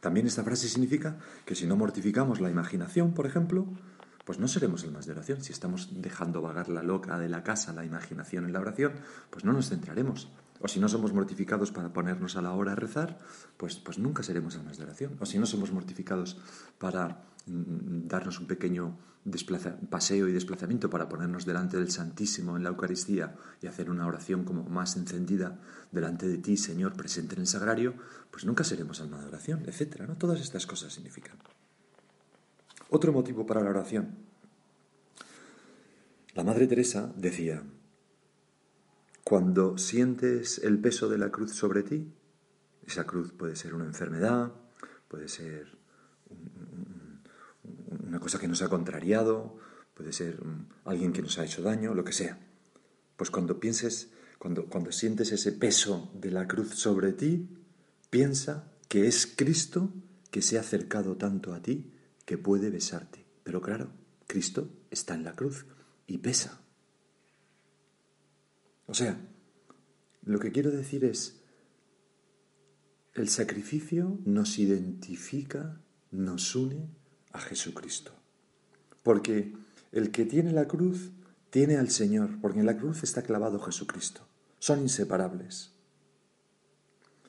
También 0.00 0.26
esta 0.26 0.44
frase 0.44 0.68
significa 0.68 1.18
que 1.46 1.54
si 1.54 1.66
no 1.66 1.76
mortificamos 1.76 2.42
la 2.42 2.50
imaginación, 2.50 3.14
por 3.14 3.24
ejemplo, 3.24 3.66
pues 4.26 4.38
no 4.38 4.48
seremos 4.48 4.84
almas 4.84 5.06
de 5.06 5.12
oración. 5.12 5.42
Si 5.42 5.54
estamos 5.54 5.88
dejando 6.02 6.42
vagar 6.42 6.68
la 6.68 6.82
loca 6.82 7.18
de 7.18 7.30
la 7.30 7.42
casa, 7.42 7.72
la 7.72 7.86
imaginación 7.86 8.44
en 8.44 8.52
la 8.52 8.60
oración, 8.60 8.92
pues 9.30 9.46
no 9.46 9.54
nos 9.54 9.70
centraremos. 9.70 10.30
O 10.60 10.68
si 10.68 10.78
no 10.78 10.88
somos 10.88 11.12
mortificados 11.12 11.72
para 11.72 11.92
ponernos 11.92 12.36
a 12.36 12.42
la 12.42 12.52
hora 12.52 12.72
a 12.72 12.76
rezar, 12.76 13.18
pues, 13.56 13.76
pues 13.76 13.98
nunca 13.98 14.22
seremos 14.22 14.56
almas 14.56 14.76
de 14.76 14.84
oración. 14.84 15.16
O 15.20 15.26
si 15.26 15.38
no 15.38 15.46
somos 15.46 15.72
mortificados 15.72 16.38
para 16.78 17.24
mm, 17.46 18.06
darnos 18.06 18.38
un 18.38 18.46
pequeño 18.46 18.96
paseo 19.90 20.28
y 20.28 20.32
desplazamiento 20.32 20.88
para 20.88 21.08
ponernos 21.08 21.44
delante 21.44 21.76
del 21.76 21.90
Santísimo 21.90 22.56
en 22.56 22.62
la 22.62 22.70
Eucaristía 22.70 23.36
y 23.60 23.66
hacer 23.66 23.90
una 23.90 24.06
oración 24.06 24.44
como 24.44 24.64
más 24.64 24.96
encendida 24.96 25.58
delante 25.92 26.26
de 26.26 26.38
ti, 26.38 26.56
Señor, 26.56 26.94
presente 26.94 27.34
en 27.34 27.42
el 27.42 27.46
sagrario, 27.46 27.94
pues 28.30 28.44
nunca 28.44 28.64
seremos 28.64 29.00
alma 29.00 29.20
de 29.20 29.26
oración, 29.26 29.62
etc. 29.66 30.02
¿no? 30.08 30.16
Todas 30.16 30.40
estas 30.40 30.66
cosas 30.66 30.92
significan. 30.92 31.36
Otro 32.88 33.12
motivo 33.12 33.46
para 33.46 33.62
la 33.62 33.70
oración. 33.70 34.14
La 36.34 36.44
Madre 36.44 36.66
Teresa 36.66 37.12
decía, 37.16 37.62
cuando 39.30 39.78
sientes 39.78 40.58
el 40.58 40.80
peso 40.80 41.08
de 41.08 41.16
la 41.16 41.30
cruz 41.30 41.52
sobre 41.52 41.84
ti, 41.84 42.12
esa 42.84 43.06
cruz 43.06 43.30
puede 43.30 43.54
ser 43.54 43.74
una 43.74 43.84
enfermedad, 43.84 44.50
puede 45.06 45.28
ser 45.28 45.78
una 48.08 48.18
cosa 48.18 48.40
que 48.40 48.48
nos 48.48 48.60
ha 48.62 48.68
contrariado, 48.68 49.56
puede 49.94 50.12
ser 50.12 50.40
alguien 50.84 51.12
que 51.12 51.22
nos 51.22 51.38
ha 51.38 51.44
hecho 51.44 51.62
daño, 51.62 51.94
lo 51.94 52.02
que 52.02 52.12
sea. 52.12 52.40
Pues 53.16 53.30
cuando 53.30 53.60
pienses, 53.60 54.10
cuando, 54.40 54.66
cuando 54.66 54.90
sientes 54.90 55.30
ese 55.30 55.52
peso 55.52 56.10
de 56.12 56.32
la 56.32 56.48
cruz 56.48 56.74
sobre 56.74 57.12
ti, 57.12 57.48
piensa 58.10 58.72
que 58.88 59.06
es 59.06 59.28
Cristo 59.28 59.92
que 60.32 60.42
se 60.42 60.58
ha 60.58 60.62
acercado 60.62 61.16
tanto 61.16 61.54
a 61.54 61.62
ti 61.62 61.92
que 62.24 62.36
puede 62.36 62.68
besarte. 62.68 63.24
Pero 63.44 63.62
claro, 63.62 63.92
Cristo 64.26 64.68
está 64.90 65.14
en 65.14 65.22
la 65.22 65.36
cruz 65.36 65.66
y 66.08 66.18
pesa. 66.18 66.59
O 68.90 68.94
sea, 68.94 69.16
lo 70.24 70.40
que 70.40 70.50
quiero 70.50 70.72
decir 70.72 71.04
es, 71.04 71.44
el 73.14 73.28
sacrificio 73.28 74.18
nos 74.24 74.58
identifica, 74.58 75.80
nos 76.10 76.56
une 76.56 76.90
a 77.32 77.38
Jesucristo. 77.38 78.12
Porque 79.04 79.54
el 79.92 80.10
que 80.10 80.24
tiene 80.24 80.50
la 80.52 80.66
cruz 80.66 81.12
tiene 81.50 81.76
al 81.76 81.90
Señor, 81.90 82.40
porque 82.40 82.58
en 82.58 82.66
la 82.66 82.76
cruz 82.76 83.04
está 83.04 83.22
clavado 83.22 83.60
Jesucristo. 83.60 84.26
Son 84.58 84.80
inseparables. 84.80 85.72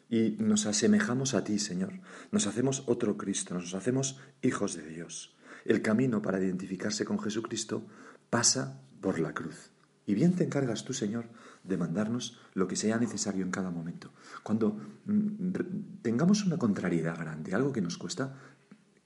Y 0.09 0.37
nos 0.39 0.65
asemejamos 0.65 1.35
a 1.35 1.43
ti, 1.43 1.59
Señor. 1.59 1.93
Nos 2.31 2.47
hacemos 2.47 2.85
otro 2.87 3.17
Cristo, 3.17 3.53
nos 3.53 3.75
hacemos 3.75 4.19
hijos 4.41 4.75
de 4.75 4.87
Dios. 4.87 5.37
El 5.65 5.83
camino 5.83 6.23
para 6.23 6.39
identificarse 6.39 7.05
con 7.05 7.19
Jesucristo 7.19 7.85
pasa 8.31 8.81
por 8.99 9.19
la 9.19 9.35
cruz. 9.35 9.71
Y 10.05 10.15
bien 10.15 10.33
te 10.33 10.43
encargas 10.43 10.83
tú, 10.83 10.93
Señor, 10.93 11.29
de 11.63 11.77
mandarnos 11.77 12.39
lo 12.53 12.67
que 12.67 12.75
sea 12.75 12.97
necesario 12.97 13.43
en 13.43 13.51
cada 13.51 13.71
momento. 13.71 14.11
Cuando 14.43 14.79
mm, 15.05 16.01
tengamos 16.01 16.45
una 16.45 16.57
contrariedad 16.57 17.17
grande, 17.17 17.53
algo 17.53 17.71
que 17.71 17.81
nos 17.81 17.97
cuesta, 17.97 18.35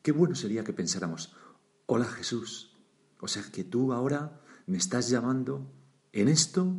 qué 0.02 0.12
bueno 0.12 0.36
sería 0.36 0.64
que 0.64 0.74
pensáramos, 0.74 1.36
hola 1.86 2.06
Jesús, 2.06 2.76
o 3.20 3.28
sea 3.28 3.44
que 3.52 3.64
tú 3.64 3.94
ahora 3.94 4.42
me 4.68 4.78
estás 4.78 5.10
llamando 5.10 5.72
en 6.14 6.28
esto 6.28 6.76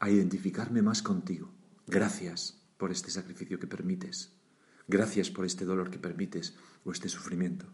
a 0.00 0.10
identificarme 0.10 0.82
más 0.82 1.02
contigo. 1.02 1.50
Gracias 1.86 2.62
por 2.76 2.90
este 2.90 3.10
sacrificio 3.10 3.58
que 3.58 3.66
permites. 3.66 4.32
Gracias 4.86 5.30
por 5.30 5.44
este 5.44 5.64
dolor 5.64 5.90
que 5.90 5.98
permites 5.98 6.56
o 6.84 6.92
este 6.92 7.08
sufrimiento. 7.08 7.66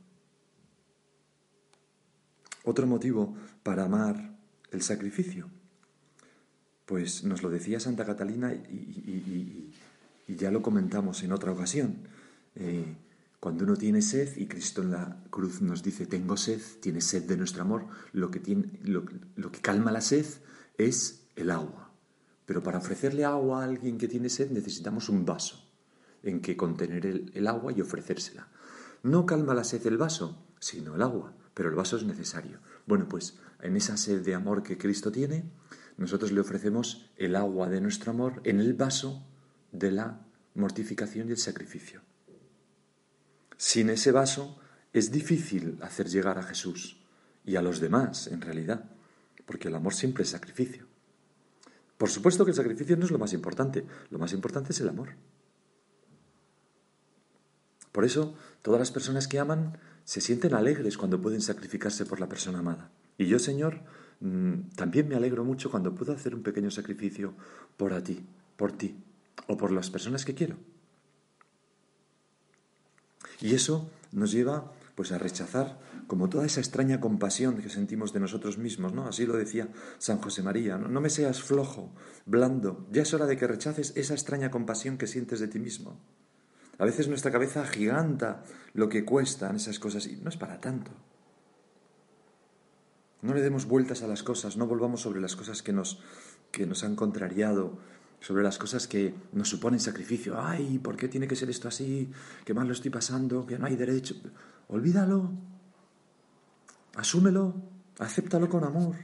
Otro 2.65 2.87
motivo 2.87 3.37
para 3.63 3.85
amar 3.85 4.39
el 4.71 4.83
sacrificio 4.83 5.51
pues 6.87 7.25
nos 7.25 7.43
lo 7.43 7.51
decía 7.51 7.81
Santa 7.81 8.05
Catalina 8.05 8.53
y, 8.53 9.71
ya 10.27 10.51
lo 10.51 10.63
comentamos 10.63 11.23
en 11.23 11.33
otra 11.33 11.53
ocasión. 11.53 11.99
Eh, 12.55 12.97
cuando 13.41 13.65
uno 13.65 13.77
tiene 13.77 14.01
sed 14.01 14.37
y 14.39 14.47
Cristo 14.47 14.81
en 14.81 14.93
la 14.93 15.23
cruz 15.29 15.61
nos 15.61 15.83
dice 15.83 16.07
tengo 16.07 16.37
sed, 16.37 16.61
tiene 16.81 17.03
sed 17.03 17.25
de 17.25 17.37
nuestro 17.37 17.63
amor, 17.63 17.87
lo 18.13 18.31
que, 18.31 18.41
tiene, 18.41 18.71
lo, 18.83 19.05
que 19.05 19.61
calma 19.61 19.93
la 19.93 20.01
sed 20.01 20.25
es 20.79 21.27
el 21.37 21.51
agua. 21.51 21.91
Pero 22.47 22.63
para 22.63 22.79
ofrecerle 22.79 23.25
agua 23.25 23.61
a 23.61 23.65
alguien 23.65 23.99
que 23.99 24.09
tiene 24.09 24.31
sed 24.31 24.51
necesitamos 24.51 25.11
un 25.11 25.27
vaso 25.27 25.71
en 26.23 26.41
que 26.41 26.57
contener 26.57 27.05
el, 27.05 27.31
el 27.35 27.47
agua 27.47 27.73
y 27.73 27.83
ofrecérsela. 27.83 28.49
No 29.03 29.27
calma 29.27 29.53
la 29.53 29.65
sed 29.65 29.87
el 29.87 29.99
vaso, 29.99 30.43
sino 30.59 30.95
el 30.95 31.03
agua, 31.03 31.35
pero 31.53 31.69
el 31.69 31.75
vaso 31.75 31.99
es 31.99 32.05
necesario. 32.05 32.61
Bueno, 32.87 33.09
pues 33.11 33.37
en 33.61 33.77
esa 33.77 33.99
sed 33.99 34.23
de 34.23 34.35
amor 34.35 34.63
que 34.63 34.79
Cristo 34.79 35.13
tiene, 35.13 35.45
nosotros 35.97 36.33
le 36.33 36.41
ofrecemos 36.41 37.11
el 37.17 37.37
agua 37.37 37.69
de 37.69 37.81
nuestro 37.81 38.11
amor 38.11 38.41
en 38.45 38.61
el 38.61 38.75
vaso 38.75 39.25
de 39.73 39.93
la 39.93 40.27
mortificación 40.55 41.29
y 41.29 41.33
el 41.33 41.39
sacrificio. 41.39 42.03
Sin 43.57 43.91
ese 43.91 44.13
vaso 44.13 44.59
es 44.93 45.11
difícil 45.11 45.79
hacer 45.83 46.09
llegar 46.09 46.39
a 46.39 46.43
Jesús 46.43 47.01
y 47.45 47.57
a 47.57 47.63
los 47.63 47.81
demás, 47.81 48.27
en 48.27 48.41
realidad, 48.41 48.91
porque 49.47 49.69
el 49.69 49.75
amor 49.75 49.95
siempre 49.95 50.25
es 50.25 50.31
sacrificio. 50.31 50.87
Por 51.99 52.11
supuesto 52.11 52.45
que 52.45 52.51
el 52.51 52.57
sacrificio 52.57 52.97
no 52.97 53.05
es 53.05 53.11
lo 53.11 53.19
más 53.19 53.33
importante, 53.33 53.85
lo 54.11 54.19
más 54.19 54.33
importante 54.33 54.73
es 54.73 54.81
el 54.81 54.89
amor. 54.89 55.11
Por 57.93 58.05
eso, 58.05 58.35
todas 58.63 58.81
las 58.81 58.91
personas 58.91 59.29
que 59.29 59.39
aman 59.39 59.79
se 60.05 60.21
sienten 60.21 60.55
alegres 60.55 60.99
cuando 60.99 61.21
pueden 61.21 61.41
sacrificarse 61.41 62.05
por 62.05 62.19
la 62.19 62.29
persona 62.29 62.59
amada. 62.59 62.91
Y 63.17 63.27
yo, 63.27 63.39
Señor, 63.39 63.83
también 64.77 65.09
me 65.09 65.17
alegro 65.17 65.45
mucho 65.45 65.71
cuando 65.71 65.95
puedo 65.95 66.13
hacer 66.13 66.35
un 66.35 66.43
pequeño 66.43 66.71
sacrificio 66.71 67.35
por 67.77 67.93
a 67.93 68.03
ti, 68.03 68.25
por 68.57 68.73
ti, 68.73 68.97
o 69.47 69.57
por 69.57 69.71
las 69.71 69.91
personas 69.91 70.25
que 70.25 70.35
quiero. 70.35 70.57
Y 73.41 73.55
eso 73.55 73.91
nos 74.13 74.33
lleva 74.33 74.73
pues 74.95 75.11
a 75.13 75.19
rechazar 75.19 75.79
como 76.07 76.29
toda 76.29 76.47
esa 76.47 76.61
extraña 76.61 77.01
compasión 77.01 77.61
que 77.61 77.69
sentimos 77.69 78.13
de 78.13 78.21
nosotros 78.21 78.59
mismos, 78.59 78.93
¿no? 78.93 79.07
Así 79.07 79.27
lo 79.27 79.37
decía 79.37 79.69
San 79.99 80.19
José 80.19 80.43
María, 80.43 80.79
¿no? 80.79 80.89
no 80.89 81.01
me 81.01 81.11
seas 81.11 81.43
flojo, 81.43 81.93
blando, 82.27 82.87
ya 82.93 83.03
es 83.03 83.13
hora 83.13 83.27
de 83.27 83.37
que 83.37 83.47
rechaces 83.47 83.93
esa 83.97 84.15
extraña 84.15 84.51
compasión 84.51 84.99
que 84.99 85.07
sientes 85.07 85.41
de 85.41 85.49
ti 85.49 85.59
mismo. 85.59 85.99
A 86.79 86.85
veces 86.85 87.09
nuestra 87.09 87.31
cabeza 87.31 87.63
agiganta 87.63 88.45
lo 88.73 88.89
que 88.89 89.05
cuestan 89.05 89.57
esas 89.57 89.79
cosas 89.79 90.07
y 90.07 90.17
no 90.17 90.29
es 90.29 90.37
para 90.37 90.61
tanto. 90.61 90.91
No 93.25 93.33
le 93.33 93.41
demos 93.41 93.65
vueltas 93.65 94.03
a 94.03 94.07
las 94.07 94.23
cosas, 94.23 94.59
no 94.59 94.67
volvamos 94.67 95.01
sobre 95.01 95.19
las 95.19 95.35
cosas 95.35 95.63
que 95.63 95.73
nos, 95.73 95.99
que 96.53 96.67
nos 96.67 96.85
han 96.85 96.95
contrariado, 96.95 97.79
sobre 98.21 98.43
las 98.43 98.59
cosas 98.59 98.87
que 98.87 99.15
nos 99.33 99.49
suponen 99.49 99.81
sacrificio. 99.81 100.39
Ay, 100.39 100.79
¿por 100.79 100.95
qué 100.95 101.09
tiene 101.09 101.27
que 101.27 101.35
ser 101.35 101.49
esto 101.49 101.67
así? 101.69 102.11
¿Qué 102.45 102.53
mal 102.53 102.67
lo 102.67 102.75
estoy 102.75 102.91
pasando? 102.91 103.47
¿Que 103.47 103.59
no 103.59 103.65
hay 103.65 103.77
derecho? 103.77 104.15
Olvídalo. 104.69 105.33
Asúmelo. 106.97 107.55
Acéptalo 107.99 108.51
con 108.51 108.63
amor. 108.63 108.97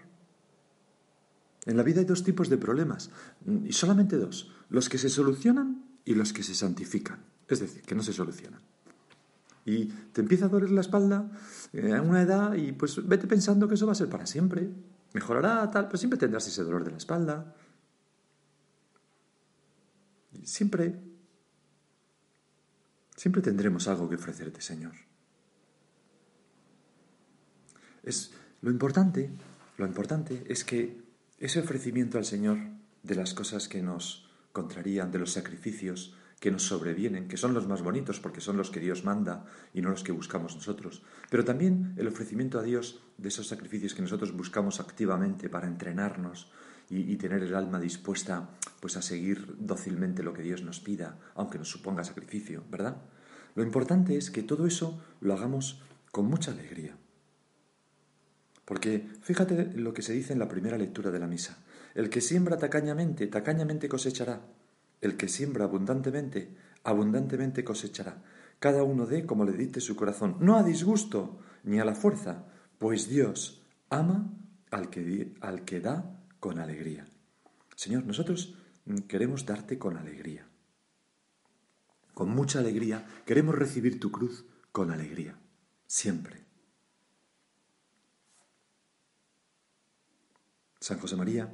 En 1.65 1.79
la 1.79 1.83
vida 1.83 2.01
hay 2.01 2.07
dos 2.07 2.23
tipos 2.23 2.51
de 2.51 2.59
problemas, 2.59 3.11
y 3.65 3.73
solamente 3.73 4.17
dos, 4.17 4.53
los 4.69 4.91
que 4.91 4.99
se 4.99 5.09
solucionan 5.09 5.99
y 6.05 6.15
los 6.15 6.35
que 6.35 6.43
se 6.43 6.55
santifican, 6.55 7.25
es 7.49 7.61
decir, 7.61 7.83
que 7.83 7.95
no 7.95 8.03
se 8.03 8.13
solucionan. 8.13 8.61
Y 9.65 9.87
te 9.87 10.23
empieza 10.23 10.47
a 10.47 10.49
doler 10.49 10.71
la 10.71 10.81
espalda 10.81 11.31
eh, 11.73 11.95
a 11.95 12.03
una 12.03 12.23
edad 12.23 12.55
y 12.55 12.73
pues 12.73 13.07
vete 13.07 13.27
pensando 13.27 13.69
que 13.69 13.75
eso 13.75 13.87
va 13.87 13.93
a 13.93 13.97
ser 13.97 14.09
para 14.09 14.27
siempre. 14.27 14.69
Mejorará, 15.13 15.71
tal, 15.71 15.87
pero 15.87 15.99
siempre 15.99 16.19
tendrás 16.19 16.47
ese 16.47 16.63
dolor 16.63 16.85
de 16.85 16.93
la 16.93 16.97
espalda. 16.97 17.55
Siempre, 20.45 20.99
siempre 23.17 23.43
tendremos 23.43 23.89
algo 23.89 24.09
que 24.09 24.15
ofrecerte, 24.15 24.61
Señor. 24.61 24.93
Es, 28.03 28.33
lo 28.63 28.71
importante, 28.71 29.31
lo 29.77 29.87
importante 29.87 30.45
es 30.49 30.65
que 30.65 31.03
ese 31.39 31.61
ofrecimiento 31.61 32.19
al 32.19 32.25
Señor 32.25 32.59
de 33.03 33.15
las 33.15 33.35
cosas 33.35 33.69
que 33.69 33.83
nos 33.83 34.31
contrarían, 34.53 35.11
de 35.11 35.19
los 35.19 35.33
sacrificios 35.33 36.15
que 36.41 36.51
nos 36.51 36.65
sobrevienen, 36.65 37.29
que 37.29 37.37
son 37.37 37.55
los 37.55 37.69
más 37.69 37.83
bonitos 37.83 38.19
porque 38.19 38.41
son 38.41 38.57
los 38.57 38.71
que 38.71 38.81
Dios 38.81 39.05
manda 39.05 39.45
y 39.73 39.83
no 39.83 39.91
los 39.91 40.03
que 40.03 40.13
buscamos 40.13 40.57
nosotros, 40.57 41.03
pero 41.31 41.45
también 41.45 41.95
el 41.97 42.09
ofrecimiento 42.09 42.59
a 42.59 42.63
Dios 42.63 43.03
de 43.19 43.29
esos 43.29 43.47
sacrificios 43.47 43.95
que 43.95 44.03
nosotros 44.03 44.33
buscamos 44.33 44.81
activamente 44.81 45.49
para 45.49 45.69
entrenarnos, 45.69 46.51
y, 46.91 47.17
tener 47.17 47.43
el 47.45 47.55
alma 47.55 47.79
dispuesta 47.79 48.51
pues 48.81 48.97
a 48.97 49.03
seguir 49.03 49.55
dócilmente 49.59 50.25
lo 50.25 50.33
que 50.33 50.43
Dios 50.43 50.63
nos 50.63 50.81
pida, 50.81 51.19
aunque 51.35 51.57
nos 51.57 51.71
suponga 51.71 52.03
sacrificio, 52.03 52.65
¿verdad? 52.69 52.97
Lo 53.55 53.63
importante 53.63 54.17
es 54.17 54.31
que 54.31 54.43
todo 54.43 54.67
eso 54.67 55.01
lo 55.21 55.35
hagamos 55.35 55.83
con 56.11 56.27
mucha 56.27 56.51
alegría. 56.51 56.97
Porque 58.65 59.09
fíjate 59.23 59.73
lo 59.75 59.95
que 59.95 60.03
se 60.03 60.13
dice 60.13 60.33
en 60.33 60.41
la 60.41 60.49
primera 60.49 60.79
lectura 60.79 61.13
de 61.13 61.21
la 61.21 61.29
misa. 61.29 61.59
El 61.95 62.11
que 62.11 62.21
siembra 62.21 62.59
tacañamente, 62.59 63.27
tacañamente 63.29 63.89
cosechará. 63.89 64.41
El 65.01 65.17
que 65.17 65.29
siembra 65.29 65.65
abundantemente, 65.65 66.57
abundantemente 66.85 67.65
cosechará. 67.65 68.23
Cada 68.59 68.83
uno 68.83 69.07
dé 69.07 69.25
como 69.25 69.45
le 69.45 69.53
dicte 69.53 69.81
su 69.81 69.97
corazón, 69.97 70.37
no 70.41 70.57
a 70.57 70.63
disgusto 70.63 71.39
ni 71.65 71.79
a 71.79 71.85
la 71.85 71.95
fuerza, 71.95 72.47
pues 72.79 73.09
Dios 73.09 73.63
ama 73.89 74.31
al 74.71 74.91
que, 74.91 75.35
al 75.41 75.65
que 75.65 75.81
da 75.81 76.19
con 76.39 76.59
alegría. 76.59 77.07
Señor, 77.77 78.05
nosotros 78.05 78.55
queremos 79.09 79.47
darte 79.47 79.79
con 79.79 79.97
alegría. 79.97 80.47
Con 82.15 82.31
mucha 82.31 82.59
alegría 82.59 83.07
queremos 83.25 83.55
recibir 83.55 83.99
tu 83.99 84.11
cruz 84.11 84.45
con 84.73 84.91
alegría, 84.91 85.39
siempre. 85.87 86.45
San 90.81 90.99
José 90.99 91.17
María, 91.17 91.53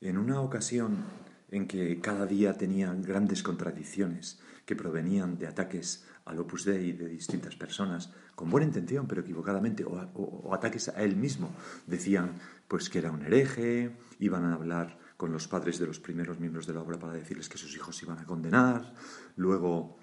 en 0.00 0.18
una 0.18 0.40
ocasión 0.40 1.04
en 1.50 1.66
que 1.66 2.00
cada 2.00 2.26
día 2.26 2.54
tenía 2.54 2.92
grandes 2.92 3.42
contradicciones 3.42 4.40
que 4.66 4.76
provenían 4.76 5.38
de 5.38 5.46
ataques 5.46 6.04
al 6.26 6.38
Opus 6.38 6.64
Dei 6.64 6.92
de 6.92 7.08
distintas 7.08 7.56
personas, 7.56 8.12
con 8.34 8.50
buena 8.50 8.66
intención, 8.66 9.08
pero 9.08 9.22
equivocadamente, 9.22 9.84
o, 9.84 10.52
ataques 10.52 10.90
a 10.90 11.02
él 11.02 11.16
mismo. 11.16 11.50
Decían 11.86 12.36
pues 12.68 12.90
que 12.90 12.98
era 12.98 13.10
un 13.10 13.22
hereje, 13.22 13.96
iban 14.18 14.44
a 14.44 14.54
hablar 14.54 14.98
con 15.16 15.32
los 15.32 15.48
padres 15.48 15.78
de 15.78 15.86
los 15.86 15.98
primeros 15.98 16.38
miembros 16.38 16.66
de 16.66 16.74
la 16.74 16.82
obra 16.82 16.98
para 16.98 17.14
decirles 17.14 17.48
que 17.48 17.56
sus 17.56 17.74
hijos 17.74 18.02
iban 18.02 18.18
a 18.18 18.26
condenar, 18.26 18.92
luego 19.36 19.96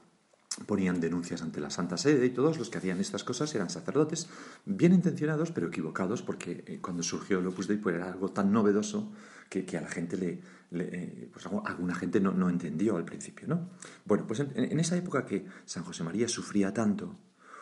ponían 0.66 1.00
denuncias 1.00 1.42
ante 1.42 1.62
la 1.62 1.70
Santa 1.70 1.98
Sede 1.98 2.26
y 2.26 2.30
todos 2.30 2.58
los 2.58 2.70
que 2.70 2.80
hacían 2.80 3.00
estas 3.00 3.24
cosas 3.24 3.54
eran 3.54 3.70
sacerdotes 3.70 4.30
bien 4.66 4.94
intencionados 4.94 5.52
pero 5.52 5.68
equivocados 5.68 6.22
porque 6.22 6.64
eh, 6.66 6.80
cuando 6.82 7.04
surgió 7.04 7.40
el 7.40 7.48
Opus 7.48 7.68
Dei 7.68 7.78
pues 7.78 7.96
era 7.96 8.10
algo 8.10 8.30
tan 8.30 8.52
novedoso 8.52 9.12
que, 9.50 9.78
a 9.78 9.82
la 9.82 9.90
gente 9.90 10.18
le, 10.18 10.42
eh, 10.72 11.30
pues 11.32 11.46
alguna 11.46 11.96
gente 11.96 12.20
no, 12.20 12.32
no, 12.32 12.50
entendió 12.50 12.98
al 12.98 13.06
principio, 13.06 13.48
¿no? 13.48 13.70
Bueno, 14.06 14.26
pues 14.28 14.40
en, 14.42 14.52
en 14.56 14.80
esa 14.80 14.98
época 14.98 15.26
que 15.26 15.46
San 15.66 15.84
José 15.84 16.04
María 16.04 16.28
sufría 16.28 16.74
tanto, 16.74 17.18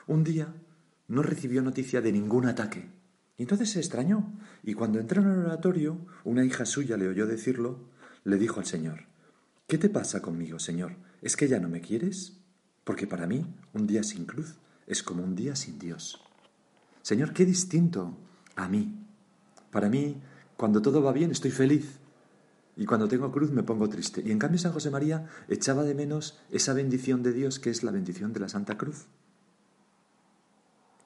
un 0.07 0.23
día 0.23 0.53
no 1.07 1.21
recibió 1.21 1.61
noticia 1.61 2.01
de 2.01 2.11
ningún 2.11 2.45
ataque 2.45 2.89
y 3.37 3.43
entonces 3.43 3.71
se 3.71 3.79
extrañó, 3.79 4.31
y 4.63 4.73
cuando 4.73 4.99
entró 4.99 5.21
en 5.21 5.29
el 5.29 5.39
oratorio, 5.39 5.97
una 6.23 6.45
hija 6.45 6.65
suya 6.65 6.97
le 6.97 7.07
oyó 7.07 7.25
decirlo, 7.25 7.89
le 8.23 8.37
dijo 8.37 8.59
al 8.59 8.65
Señor, 8.65 9.07
¿Qué 9.67 9.77
te 9.77 9.89
pasa 9.89 10.21
conmigo, 10.21 10.59
Señor? 10.59 10.97
¿Es 11.21 11.35
que 11.35 11.47
ya 11.47 11.59
no 11.59 11.69
me 11.69 11.81
quieres? 11.81 12.37
Porque 12.83 13.07
para 13.07 13.25
mí 13.25 13.45
un 13.73 13.87
día 13.87 14.03
sin 14.03 14.25
cruz 14.25 14.55
es 14.85 15.01
como 15.01 15.23
un 15.23 15.35
día 15.35 15.55
sin 15.55 15.79
Dios. 15.79 16.21
Señor, 17.01 17.33
qué 17.33 17.45
distinto 17.45 18.17
a 18.55 18.67
mí. 18.67 18.99
Para 19.71 19.89
mí, 19.89 20.21
cuando 20.57 20.81
todo 20.81 21.01
va 21.01 21.11
bien, 21.11 21.31
estoy 21.31 21.51
feliz. 21.51 21.99
Y 22.75 22.85
cuando 22.85 23.07
tengo 23.07 23.31
cruz 23.31 23.51
me 23.51 23.63
pongo 23.63 23.87
triste. 23.89 24.21
Y 24.25 24.31
en 24.31 24.39
cambio 24.39 24.59
San 24.59 24.71
José 24.71 24.89
María 24.89 25.29
echaba 25.47 25.83
de 25.83 25.93
menos 25.93 26.39
esa 26.51 26.73
bendición 26.73 27.21
de 27.21 27.33
Dios 27.33 27.59
que 27.59 27.69
es 27.69 27.83
la 27.83 27.91
bendición 27.91 28.33
de 28.33 28.39
la 28.39 28.49
Santa 28.49 28.77
Cruz. 28.77 29.05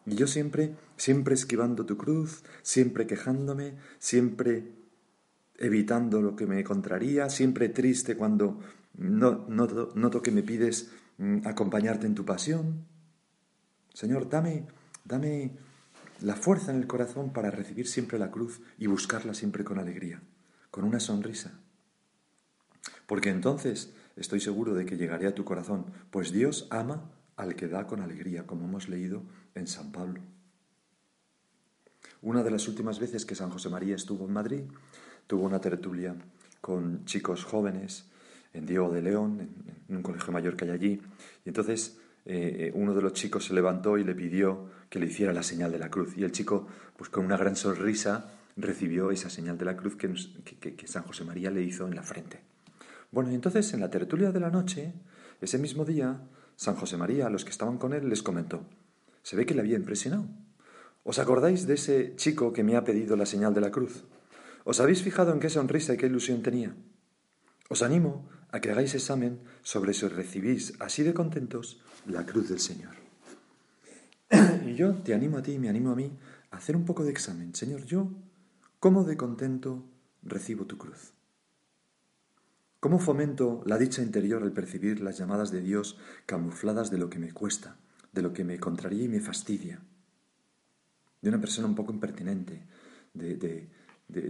Y 0.05 0.15
yo 0.15 0.27
siempre, 0.27 0.75
siempre 0.95 1.33
esquivando 1.33 1.85
tu 1.85 1.97
cruz, 1.97 2.43
siempre 2.61 3.05
quejándome, 3.07 3.75
siempre 3.99 4.71
evitando 5.57 6.21
lo 6.21 6.37
que 6.37 6.45
me 6.45 6.63
contraría, 6.63 7.29
siempre 7.29 7.67
triste 7.67 8.15
cuando 8.15 8.59
no, 8.93 9.45
noto 9.49 10.21
que 10.21 10.31
me 10.31 10.43
pides 10.43 10.91
mm, 11.17 11.39
acompañarte 11.45 12.07
en 12.07 12.15
tu 12.15 12.23
pasión. 12.23 12.85
Señor, 13.93 14.29
dame, 14.29 14.67
dame 15.03 15.57
la 16.21 16.35
fuerza 16.35 16.71
en 16.71 16.77
el 16.77 16.87
corazón 16.87 17.31
para 17.31 17.51
recibir 17.51 17.87
siempre 17.87 18.19
la 18.19 18.31
cruz 18.31 18.61
y 18.77 18.87
buscarla 18.87 19.33
siempre 19.33 19.63
con 19.63 19.79
alegría, 19.79 20.21
con 20.71 20.83
una 20.83 20.99
sonrisa. 20.99 21.59
Porque 23.05 23.29
entonces 23.29 23.93
estoy 24.15 24.39
seguro 24.39 24.73
de 24.73 24.85
que 24.85 24.97
llegaré 24.97 25.27
a 25.27 25.35
tu 25.35 25.45
corazón, 25.45 25.85
pues 26.11 26.31
Dios 26.31 26.67
ama 26.71 27.11
al 27.35 27.55
que 27.55 27.67
da 27.67 27.87
con 27.87 28.01
alegría, 28.01 28.47
como 28.47 28.65
hemos 28.65 28.89
leído 28.89 29.23
en 29.55 29.67
San 29.67 29.91
Pablo. 29.91 30.21
Una 32.21 32.43
de 32.43 32.51
las 32.51 32.67
últimas 32.67 32.99
veces 32.99 33.25
que 33.25 33.35
San 33.35 33.51
José 33.51 33.69
María 33.69 33.95
estuvo 33.95 34.25
en 34.25 34.33
Madrid, 34.33 34.61
tuvo 35.27 35.45
una 35.45 35.61
tertulia 35.61 36.15
con 36.61 37.05
chicos 37.05 37.43
jóvenes 37.43 38.05
en 38.53 38.65
Diego 38.65 38.89
de 38.89 39.01
León, 39.03 39.39
en, 39.87 39.95
un 39.95 40.01
colegio 40.01 40.33
mayor 40.33 40.55
que 40.55 40.65
hay 40.65 40.71
allí, 40.71 41.01
y 41.45 41.49
entonces 41.49 41.99
eh, 42.29 42.71
uno 42.75 42.93
de 42.93 43.01
los 43.01 43.13
chicos 43.13 43.45
se 43.45 43.53
levantó 43.53 43.97
y 43.97 44.03
le 44.03 44.13
pidió 44.13 44.69
que 44.89 44.99
le 44.99 45.07
hiciera 45.07 45.33
la 45.33 45.43
señal 45.43 45.71
de 45.71 45.79
la 45.79 45.89
cruz, 45.89 46.17
y 46.17 46.23
el 46.23 46.31
chico, 46.31 46.67
pues 46.97 47.09
con 47.09 47.25
una 47.25 47.37
gran 47.37 47.55
sonrisa, 47.55 48.31
recibió 48.57 49.11
esa 49.11 49.29
señal 49.29 49.57
de 49.57 49.65
la 49.65 49.77
cruz 49.77 49.95
que, 49.95 50.13
que 50.75 50.87
San 50.87 51.03
José 51.03 51.23
María 51.23 51.51
le 51.51 51.63
hizo 51.63 51.87
en 51.87 51.95
la 51.95 52.03
frente. 52.03 52.41
Bueno, 53.11 53.31
y 53.31 53.35
entonces 53.35 53.73
en 53.73 53.79
la 53.79 53.89
tertulia 53.89 54.31
de 54.31 54.39
la 54.39 54.49
noche, 54.49 54.93
ese 55.39 55.57
mismo 55.57 55.85
día, 55.85 56.21
San 56.55 56.75
José 56.75 56.97
María 56.97 57.27
a 57.27 57.29
los 57.29 57.45
que 57.45 57.51
estaban 57.51 57.77
con 57.77 57.93
él 57.93 58.09
les 58.09 58.23
comentó, 58.23 58.65
se 59.23 59.35
ve 59.35 59.45
que 59.45 59.53
le 59.53 59.61
había 59.61 59.77
impresionado. 59.77 60.27
¿Os 61.03 61.19
acordáis 61.19 61.67
de 61.67 61.75
ese 61.75 62.15
chico 62.17 62.51
que 62.51 62.63
me 62.63 62.75
ha 62.75 62.83
pedido 62.83 63.15
la 63.15 63.25
señal 63.25 63.53
de 63.53 63.61
la 63.61 63.71
cruz? 63.71 64.03
¿Os 64.65 64.81
habéis 64.81 65.03
fijado 65.03 65.31
en 65.31 65.39
qué 65.39 65.49
sonrisa 65.49 65.93
y 65.93 65.97
qué 65.97 66.07
ilusión 66.07 66.43
tenía? 66.43 66.75
Os 67.69 67.81
animo 67.81 68.27
a 68.51 68.59
que 68.59 68.71
hagáis 68.71 68.95
examen 68.95 69.39
sobre 69.63 69.93
si 69.93 70.07
recibís 70.07 70.73
así 70.79 71.03
de 71.03 71.13
contentos 71.13 71.79
la 72.07 72.25
cruz 72.25 72.49
del 72.49 72.59
Señor. 72.59 72.95
y 74.65 74.75
yo 74.75 74.95
te 74.95 75.13
animo 75.13 75.37
a 75.37 75.41
ti 75.41 75.53
y 75.53 75.59
me 75.59 75.69
animo 75.69 75.91
a 75.91 75.95
mí 75.95 76.11
a 76.51 76.57
hacer 76.57 76.75
un 76.75 76.85
poco 76.85 77.03
de 77.03 77.11
examen. 77.11 77.53
Señor, 77.53 77.85
yo, 77.85 78.11
¿cómo 78.79 79.03
de 79.03 79.17
contento 79.17 79.85
recibo 80.23 80.65
tu 80.65 80.77
cruz? 80.77 81.13
¿Cómo 82.79 82.99
fomento 82.99 83.63
la 83.65 83.77
dicha 83.77 84.01
interior 84.01 84.43
al 84.43 84.51
percibir 84.51 85.01
las 85.01 85.17
llamadas 85.17 85.51
de 85.51 85.61
Dios 85.61 85.97
camufladas 86.25 86.91
de 86.91 86.97
lo 86.97 87.09
que 87.09 87.19
me 87.19 87.31
cuesta, 87.31 87.77
de 88.13 88.21
lo 88.21 88.33
que 88.33 88.43
me 88.43 88.59
contraría 88.59 89.03
y 89.03 89.07
me 89.07 89.19
fastidia? 89.19 89.81
De 91.21 91.29
una 91.29 91.41
persona 91.41 91.67
un 91.67 91.75
poco 91.75 91.91
impertinente, 91.91 92.61
de, 93.13 93.69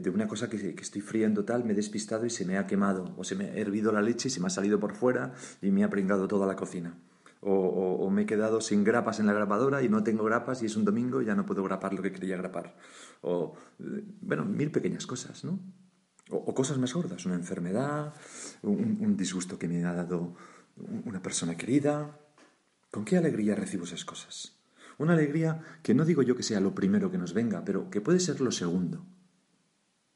una 0.09 0.27
cosa 0.27 0.49
que, 0.49 0.73
que, 0.73 0.81
estoy 0.81 1.01
friendo 1.01 1.43
tal, 1.43 1.65
me 1.65 1.73
he 1.73 1.75
despistado 1.75 2.25
y 2.25 2.29
se 2.29 2.45
me 2.45 2.57
ha 2.57 2.65
quemado, 2.65 3.13
o 3.17 3.25
se 3.25 3.35
me 3.35 3.45
ha 3.45 3.53
hervido 3.53 3.91
la 3.91 4.01
leche 4.01 4.29
y 4.29 4.31
se 4.31 4.39
me 4.39 4.47
ha 4.47 4.49
salido 4.49 4.79
por 4.79 4.95
fuera 4.95 5.33
y 5.61 5.69
me 5.71 5.83
ha 5.83 5.89
pringado 5.89 6.27
toda 6.27 6.47
la 6.47 6.55
cocina. 6.55 6.97
O, 7.41 8.10
me 8.10 8.23
he 8.23 8.26
quedado 8.26 8.62
sin 8.62 8.84
grapas 8.84 9.19
en 9.19 9.28
la 9.28 9.34
grapadora 9.34 9.84
y 9.84 9.89
no 9.89 10.04
tengo 10.04 10.23
grapas 10.23 10.63
y 10.63 10.65
es 10.65 10.76
un 10.76 10.86
domingo 10.86 11.21
y 11.21 11.26
ya 11.26 11.36
no 11.36 11.45
puedo 11.45 11.63
grapar 11.63 11.93
lo 11.93 12.02
que 12.02 12.12
quería 12.12 12.38
grapar. 12.38 12.76
O, 13.21 13.54
eh, 13.80 14.04
bueno, 14.21 14.45
mil 14.45 14.71
pequeñas 14.71 15.06
cosas, 15.06 15.43
¿no? 15.43 15.60
O, 16.30 16.54
cosas 16.54 16.78
más 16.78 16.93
gordas, 16.93 17.26
una 17.26 17.36
enfermedad, 17.36 18.13
un, 18.63 19.15
disgusto 19.15 19.58
que 19.58 19.67
me 19.67 19.84
ha 19.86 19.93
dado 19.93 20.36
una 21.06 21.21
persona 21.21 21.56
querida. 21.56 22.19
¿Con 22.91 23.06
qué 23.06 23.17
alegría 23.17 23.56
recibo 23.56 23.86
esas 23.86 24.04
cosas? 24.04 24.58
Una 24.97 25.13
alegría 25.13 25.62
que 25.84 25.93
no 25.93 26.06
digo 26.06 26.23
yo 26.23 26.36
que 26.36 26.43
sea 26.43 26.60
lo 26.60 26.73
primero 26.73 27.12
que 27.12 27.17
nos 27.17 27.34
venga, 27.34 27.63
pero 27.63 27.89
que 27.89 28.02
puede 28.02 28.19
ser 28.19 28.41
lo 28.41 28.52
segundo. 28.52 29.06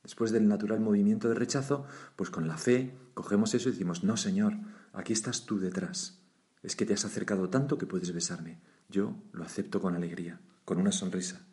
Después 0.03 0.31
del 0.31 0.47
natural 0.47 0.79
movimiento 0.79 1.29
de 1.29 1.35
rechazo, 1.35 1.85
pues 2.15 2.29
con 2.29 2.47
la 2.47 2.57
fe 2.57 2.97
cogemos 3.13 3.53
eso 3.53 3.69
y 3.69 3.73
decimos, 3.73 4.03
no, 4.03 4.17
Señor, 4.17 4.57
aquí 4.93 5.13
estás 5.13 5.45
tú 5.45 5.59
detrás. 5.59 6.20
Es 6.63 6.75
que 6.75 6.85
te 6.85 6.93
has 6.93 7.05
acercado 7.05 7.49
tanto 7.49 7.77
que 7.77 7.87
puedes 7.87 8.13
besarme. 8.13 8.59
Yo 8.89 9.15
lo 9.31 9.43
acepto 9.43 9.81
con 9.81 9.95
alegría, 9.95 10.39
con 10.65 10.79
una 10.79 10.91
sonrisa. 10.91 11.45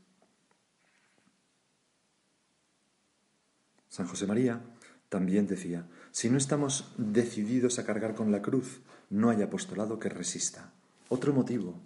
San 3.88 4.06
José 4.06 4.26
María 4.26 4.62
también 5.08 5.46
decía, 5.46 5.88
si 6.10 6.28
no 6.28 6.36
estamos 6.36 6.92
decididos 6.98 7.78
a 7.78 7.84
cargar 7.84 8.14
con 8.14 8.30
la 8.30 8.42
cruz, 8.42 8.80
no 9.10 9.30
hay 9.30 9.42
apostolado 9.42 9.98
que 9.98 10.08
resista. 10.08 10.72
Otro 11.08 11.32
motivo 11.32 11.80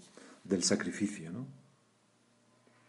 del 0.44 0.64
sacrificio, 0.64 1.30
¿no? 1.30 1.46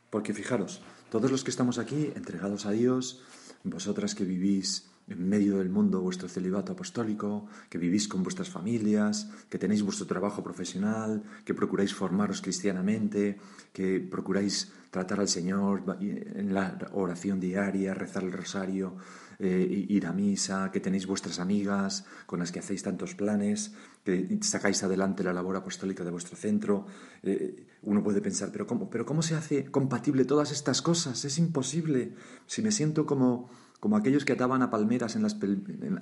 Porque 0.09 0.33
fijaros, 0.33 0.81
todos 1.11 1.31
los 1.31 1.43
que 1.43 1.51
estamos 1.51 1.77
aquí 1.77 2.11
entregados 2.15 2.65
a 2.65 2.71
Dios, 2.71 3.23
vosotras 3.63 4.15
que 4.15 4.25
vivís 4.25 4.89
en 5.07 5.27
medio 5.27 5.57
del 5.57 5.69
mundo 5.69 6.01
vuestro 6.01 6.29
celibato 6.29 6.73
apostólico, 6.73 7.47
que 7.69 7.77
vivís 7.77 8.07
con 8.07 8.23
vuestras 8.23 8.49
familias, 8.49 9.29
que 9.49 9.57
tenéis 9.57 9.83
vuestro 9.83 10.07
trabajo 10.07 10.43
profesional, 10.43 11.23
que 11.45 11.53
procuráis 11.53 11.93
formaros 11.93 12.41
cristianamente, 12.41 13.37
que 13.73 13.99
procuráis 13.99 14.71
tratar 14.91 15.19
al 15.19 15.27
Señor 15.27 15.97
en 15.99 16.53
la 16.53 16.77
oración 16.93 17.39
diaria, 17.39 17.93
rezar 17.93 18.23
el 18.23 18.31
rosario, 18.31 18.95
eh, 19.39 19.85
ir 19.89 20.05
a 20.05 20.13
misa, 20.13 20.71
que 20.71 20.79
tenéis 20.79 21.07
vuestras 21.07 21.39
amigas 21.39 22.05
con 22.25 22.39
las 22.39 22.51
que 22.51 22.59
hacéis 22.59 22.83
tantos 22.83 23.15
planes, 23.15 23.73
que 24.05 24.37
sacáis 24.41 24.83
adelante 24.83 25.23
la 25.23 25.33
labor 25.33 25.55
apostólica 25.55 26.03
de 26.03 26.11
vuestro 26.11 26.37
centro. 26.37 26.85
Eh, 27.23 27.65
uno 27.81 28.03
puede 28.03 28.21
pensar, 28.21 28.51
¿pero 28.51 28.67
cómo, 28.67 28.89
¿pero 28.89 29.05
cómo 29.05 29.21
se 29.21 29.35
hace 29.35 29.65
compatible 29.65 30.25
todas 30.25 30.51
estas 30.51 30.81
cosas? 30.81 31.25
Es 31.25 31.39
imposible. 31.39 32.13
Si 32.45 32.61
me 32.61 32.71
siento 32.71 33.05
como 33.05 33.49
como 33.83 33.97
aquellos 33.97 34.23
que 34.23 34.31
ataban 34.31 34.61
a 34.61 34.69
palmeras 34.69 35.17
en 35.17 35.23
las 35.23 35.35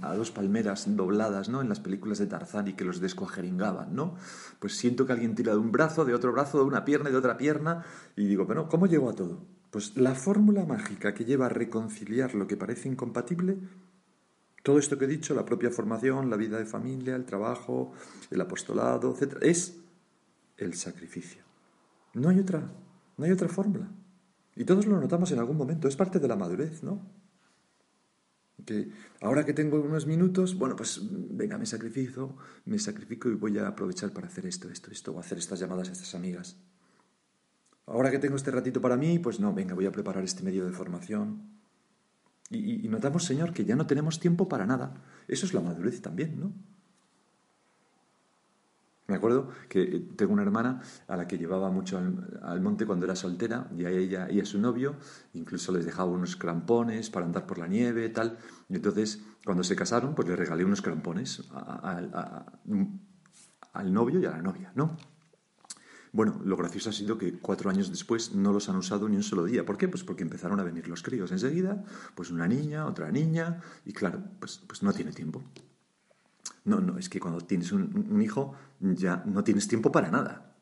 a 0.03 0.13
dos 0.13 0.29
palmeras 0.29 0.85
dobladas, 0.95 1.49
¿no? 1.49 1.61
En 1.63 1.67
las 1.67 1.79
películas 1.79 2.19
de 2.19 2.27
Tarzán 2.27 2.67
y 2.67 2.73
que 2.73 2.85
los 2.85 3.01
descuajeringaban, 3.01 3.95
¿no? 3.95 4.13
Pues 4.59 4.77
siento 4.77 5.07
que 5.07 5.13
alguien 5.13 5.33
tira 5.33 5.53
de 5.53 5.57
un 5.57 5.71
brazo, 5.71 6.05
de 6.05 6.13
otro 6.13 6.31
brazo, 6.31 6.59
de 6.59 6.65
una 6.65 6.85
pierna 6.85 7.09
y 7.09 7.11
de 7.11 7.17
otra 7.17 7.37
pierna 7.37 7.83
y 8.15 8.27
digo, 8.27 8.45
pero 8.45 8.69
¿cómo 8.69 8.85
llego 8.85 9.09
a 9.09 9.15
todo? 9.15 9.47
Pues 9.71 9.97
la 9.97 10.13
fórmula 10.13 10.63
mágica 10.63 11.15
que 11.15 11.25
lleva 11.25 11.47
a 11.47 11.49
reconciliar 11.49 12.35
lo 12.35 12.45
que 12.45 12.55
parece 12.55 12.87
incompatible, 12.87 13.57
todo 14.61 14.77
esto 14.77 14.99
que 14.99 15.05
he 15.05 15.07
dicho, 15.07 15.33
la 15.33 15.45
propia 15.45 15.71
formación, 15.71 16.29
la 16.29 16.37
vida 16.37 16.59
de 16.59 16.67
familia, 16.67 17.15
el 17.15 17.25
trabajo, 17.25 17.93
el 18.29 18.41
apostolado, 18.41 19.11
etc., 19.19 19.37
es 19.41 19.79
el 20.57 20.75
sacrificio. 20.75 21.41
No 22.13 22.29
hay 22.29 22.41
otra, 22.41 22.61
no 23.17 23.25
hay 23.25 23.31
otra 23.31 23.49
fórmula. 23.49 23.89
Y 24.55 24.65
todos 24.65 24.85
lo 24.85 25.01
notamos 25.01 25.31
en 25.31 25.39
algún 25.39 25.57
momento, 25.57 25.87
es 25.87 25.95
parte 25.95 26.19
de 26.19 26.27
la 26.27 26.35
madurez, 26.35 26.83
¿no? 26.83 27.01
Que 28.65 28.91
ahora 29.21 29.45
que 29.45 29.53
tengo 29.53 29.81
unos 29.81 30.05
minutos, 30.05 30.55
bueno, 30.55 30.75
pues 30.75 31.01
venga, 31.01 31.57
me 31.57 31.65
sacrifico, 31.65 32.37
me 32.65 32.79
sacrifico 32.79 33.29
y 33.29 33.35
voy 33.35 33.57
a 33.57 33.67
aprovechar 33.67 34.11
para 34.11 34.27
hacer 34.27 34.45
esto, 34.45 34.69
esto, 34.69 34.91
esto, 34.91 35.11
o 35.13 35.19
hacer 35.19 35.37
estas 35.37 35.59
llamadas 35.59 35.89
a 35.89 35.91
estas 35.93 36.15
amigas. 36.15 36.57
Ahora 37.85 38.11
que 38.11 38.19
tengo 38.19 38.35
este 38.35 38.51
ratito 38.51 38.79
para 38.81 38.97
mí, 38.97 39.19
pues 39.19 39.39
no, 39.39 39.53
venga, 39.53 39.73
voy 39.73 39.85
a 39.85 39.91
preparar 39.91 40.23
este 40.23 40.43
medio 40.43 40.65
de 40.65 40.71
formación. 40.71 41.59
Y, 42.49 42.85
y 42.85 42.89
notamos, 42.89 43.23
Señor, 43.23 43.53
que 43.53 43.65
ya 43.65 43.75
no 43.75 43.87
tenemos 43.87 44.19
tiempo 44.19 44.47
para 44.47 44.65
nada. 44.65 44.93
Eso 45.27 45.45
es 45.45 45.53
la 45.53 45.61
madurez 45.61 46.01
también, 46.01 46.39
¿no? 46.39 46.53
Me 49.07 49.15
acuerdo 49.15 49.49
que 49.67 49.81
eh, 49.81 50.07
tengo 50.15 50.31
una 50.33 50.43
hermana 50.43 50.81
a 51.07 51.17
la 51.17 51.27
que 51.27 51.37
llevaba 51.37 51.69
mucho 51.69 51.97
al, 51.97 52.61
monte 52.61 52.85
cuando 52.85 53.05
era 53.05 53.15
soltera, 53.15 53.69
y 53.77 53.85
a 53.85 53.89
ella 53.89 54.29
y 54.31 54.39
a 54.39 54.45
su 54.45 54.59
novio, 54.59 54.95
incluso 55.33 55.71
les 55.71 55.85
dejaba 55.85 56.11
unos 56.11 56.35
crampones 56.35 57.09
para 57.09 57.25
andar 57.25 57.45
por 57.45 57.57
la 57.57 57.67
nieve, 57.67 58.07
tal. 58.09 58.37
Y 58.69 58.75
entonces, 58.75 59.21
cuando 59.45 59.63
se 59.63 59.75
casaron, 59.75 60.15
pues 60.15 60.27
le 60.27 60.35
regalé 60.35 60.63
unos 60.63 60.81
crampones 60.81 61.43
al 63.73 63.93
novio 63.93 64.19
y 64.19 64.25
a 64.25 64.31
la 64.31 64.41
novia, 64.41 64.71
¿no? 64.75 64.95
Bueno, 66.13 66.41
lo 66.43 66.57
gracioso 66.57 66.89
ha 66.89 66.93
sido 66.93 67.17
que 67.17 67.39
cuatro 67.39 67.69
años 67.69 67.89
después 67.89 68.35
no 68.35 68.51
los 68.51 68.67
han 68.67 68.75
usado 68.75 69.07
ni 69.07 69.15
un 69.15 69.23
solo 69.23 69.45
día. 69.45 69.65
¿Por 69.65 69.77
qué? 69.77 69.87
Pues 69.87 70.03
porque 70.03 70.23
empezaron 70.23 70.59
a 70.59 70.63
venir 70.63 70.89
los 70.89 71.03
críos 71.03 71.31
enseguida, 71.31 71.85
pues 72.15 72.31
una 72.31 72.47
niña, 72.47 72.85
otra 72.85 73.11
niña, 73.11 73.61
y 73.85 73.93
claro, 73.93 74.21
pues, 74.39 74.61
pues 74.67 74.83
no 74.83 74.91
tiene 74.91 75.13
tiempo. 75.13 75.41
No, 76.63 76.79
no, 76.79 76.97
es 76.97 77.09
que 77.09 77.19
cuando 77.19 77.41
tienes 77.41 77.71
un, 77.71 78.21
hijo 78.21 78.53
ya 78.79 79.23
no 79.25 79.43
tienes 79.43 79.67
tiempo 79.67 79.91
para 79.91 80.11
nada. 80.11 80.55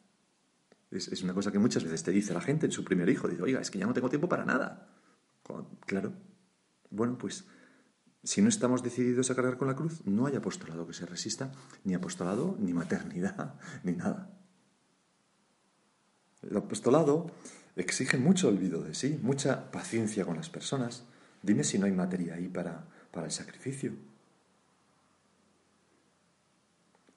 Es, 0.91 1.21
una 1.23 1.33
cosa 1.33 1.51
que 1.51 1.59
muchas 1.59 1.83
veces 1.83 2.03
te 2.03 2.11
dice 2.11 2.33
la 2.33 2.41
gente 2.41 2.65
en 2.65 2.71
su 2.71 2.83
primer 2.83 3.09
hijo. 3.09 3.27
Dice, 3.27 3.41
oiga, 3.41 3.59
es 3.59 3.69
que 3.69 3.79
ya 3.79 3.85
no 3.85 3.93
tengo 3.93 4.09
tiempo 4.09 4.29
para 4.29 4.45
nada. 4.45 4.89
claro. 5.85 6.13
Bueno, 6.89 7.17
pues 7.17 7.45
si 8.23 8.41
no 8.41 8.49
estamos 8.49 8.81
decididos 8.81 9.29
a 9.29 9.35
cargar 9.35 9.57
con 9.57 9.67
la 9.67 9.75
cruz, 9.75 10.01
no 10.05 10.25
hay 10.25 10.35
apostolado 10.35 10.87
que 10.87 10.93
se 10.93 11.05
resista, 11.05 11.51
ni 11.83 11.93
apostolado, 11.93 12.57
ni 12.59 12.73
maternidad, 12.73 13.55
ni 13.83 13.93
nada. 13.93 14.31
El 16.41 16.57
apostolado 16.57 17.31
exige 17.75 18.17
mucho 18.17 18.47
olvido 18.47 18.81
de 18.81 18.95
sí, 18.95 19.19
mucha 19.21 19.71
paciencia 19.71 20.25
con 20.25 20.37
las 20.37 20.49
personas. 20.49 21.03
Dime 21.43 21.63
si 21.63 21.77
no 21.77 21.85
hay 21.85 21.91
materia 21.91 22.35
ahí 22.35 22.47
para, 22.47 22.85
para 23.11 23.27
el 23.27 23.31
sacrificio. 23.31 23.93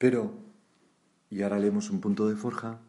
Pero, 0.03 0.37
y 1.29 1.43
ahora 1.43 1.59
leemos 1.59 1.89
un 1.89 2.01
punto 2.01 2.27
de 2.27 2.35
forja, 2.35 2.81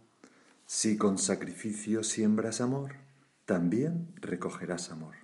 si 0.67 0.97
con 0.97 1.17
sacrificio 1.17 2.03
siembras 2.03 2.61
amor, 2.61 2.97
también 3.45 4.09
recogerás 4.17 4.91
amor. 4.91 5.15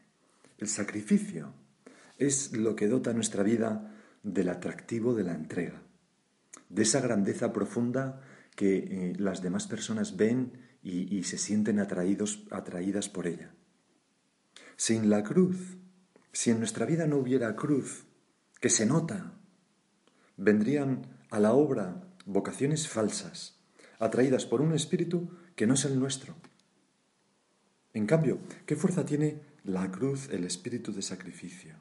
El 0.58 0.68
sacrificio 0.68 1.52
es 2.16 2.52
lo 2.52 2.76
que 2.76 2.86
dota 2.86 3.12
nuestra 3.12 3.42
vida 3.42 3.92
del 4.22 4.50
atractivo 4.50 5.16
de 5.16 5.24
la 5.24 5.34
entrega, 5.34 5.82
de 6.68 6.82
esa 6.82 7.00
grandeza 7.00 7.52
profunda 7.52 8.20
que 8.54 8.76
eh, 8.76 9.12
las 9.18 9.42
demás 9.42 9.66
personas 9.66 10.16
ven 10.16 10.52
y, 10.84 11.12
y 11.12 11.24
se 11.24 11.38
sienten 11.38 11.80
atraídos, 11.80 12.46
atraídas 12.52 13.08
por 13.08 13.26
ella. 13.26 13.52
Sin 14.76 15.10
la 15.10 15.24
cruz, 15.24 15.76
si 16.30 16.52
en 16.52 16.60
nuestra 16.60 16.86
vida 16.86 17.08
no 17.08 17.16
hubiera 17.16 17.56
cruz, 17.56 18.06
que 18.60 18.70
se 18.70 18.86
nota, 18.86 19.40
vendrían 20.36 21.18
a 21.30 21.40
la 21.40 21.52
obra 21.52 22.02
vocaciones 22.26 22.88
falsas, 22.88 23.56
atraídas 23.98 24.46
por 24.46 24.60
un 24.60 24.74
espíritu 24.74 25.30
que 25.56 25.66
no 25.66 25.74
es 25.74 25.84
el 25.84 25.98
nuestro. 25.98 26.34
En 27.92 28.06
cambio, 28.06 28.38
¿qué 28.66 28.76
fuerza 28.76 29.04
tiene 29.04 29.40
la 29.64 29.90
cruz, 29.90 30.28
el 30.30 30.44
espíritu 30.44 30.92
de 30.92 31.02
sacrificio? 31.02 31.74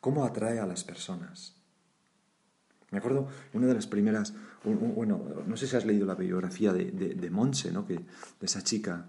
¿Cómo 0.00 0.24
atrae 0.24 0.58
a 0.58 0.66
las 0.66 0.84
personas? 0.84 1.56
Me 2.90 2.98
acuerdo 2.98 3.28
una 3.54 3.66
de 3.66 3.74
las 3.74 3.86
primeras, 3.86 4.34
bueno, 4.64 5.44
no 5.46 5.56
sé 5.56 5.66
si 5.66 5.76
has 5.76 5.86
leído 5.86 6.04
la 6.04 6.14
biografía 6.14 6.72
de, 6.72 6.90
de, 6.90 7.30
Monse, 7.30 7.72
¿no? 7.72 7.86
que, 7.86 7.94
de 7.94 8.04
esa 8.46 8.62
chica 8.62 9.06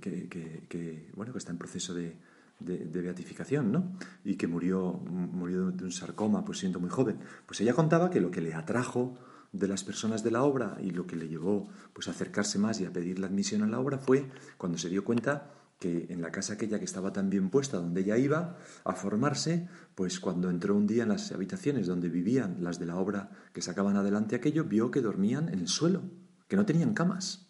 que, 0.00 1.10
bueno, 1.14 1.32
que 1.32 1.38
está 1.38 1.50
en 1.50 1.58
proceso 1.58 1.94
de, 1.94 2.16
de, 2.64 3.00
beatificación, 3.02 3.72
¿no? 3.72 3.92
Y 4.24 4.36
que 4.36 4.46
murió, 4.46 4.92
murió 4.92 5.70
de 5.70 5.84
un 5.84 5.92
sarcoma, 5.92 6.44
pues 6.44 6.58
siendo 6.58 6.80
muy 6.80 6.90
joven. 6.90 7.18
Pues 7.46 7.60
ella 7.60 7.74
contaba 7.74 8.10
que 8.10 8.20
lo 8.20 8.30
que 8.30 8.40
le 8.40 8.54
atrajo 8.54 9.18
de 9.52 9.68
las 9.68 9.84
personas 9.84 10.24
de 10.24 10.32
la 10.32 10.42
obra 10.42 10.76
y 10.80 10.90
lo 10.90 11.06
que 11.06 11.16
le 11.16 11.28
llevó 11.28 11.68
pues 11.92 12.08
a 12.08 12.10
acercarse 12.10 12.58
más 12.58 12.80
y 12.80 12.86
a 12.86 12.92
pedir 12.92 13.20
la 13.20 13.28
admisión 13.28 13.62
a 13.62 13.68
la 13.68 13.78
obra 13.78 13.98
fue 13.98 14.28
cuando 14.58 14.78
se 14.78 14.88
dio 14.88 15.04
cuenta 15.04 15.52
que 15.78 16.06
en 16.08 16.22
la 16.22 16.32
casa 16.32 16.54
aquella 16.54 16.78
que 16.78 16.84
estaba 16.84 17.12
tan 17.12 17.30
bien 17.30 17.50
puesta, 17.50 17.76
donde 17.76 18.00
ella 18.00 18.16
iba 18.16 18.56
a 18.84 18.94
formarse, 18.94 19.68
pues 19.94 20.18
cuando 20.18 20.50
entró 20.50 20.74
un 20.74 20.86
día 20.86 21.02
en 21.02 21.10
las 21.10 21.30
habitaciones 21.32 21.86
donde 21.86 22.08
vivían 22.08 22.62
las 22.64 22.78
de 22.78 22.86
la 22.86 22.96
obra 22.96 23.30
que 23.52 23.62
sacaban 23.62 23.96
adelante 23.96 24.36
aquello, 24.36 24.64
vio 24.64 24.90
que 24.90 25.02
dormían 25.02 25.48
en 25.48 25.60
el 25.60 25.68
suelo, 25.68 26.02
que 26.48 26.56
no 26.56 26.64
tenían 26.64 26.94
camas. 26.94 27.48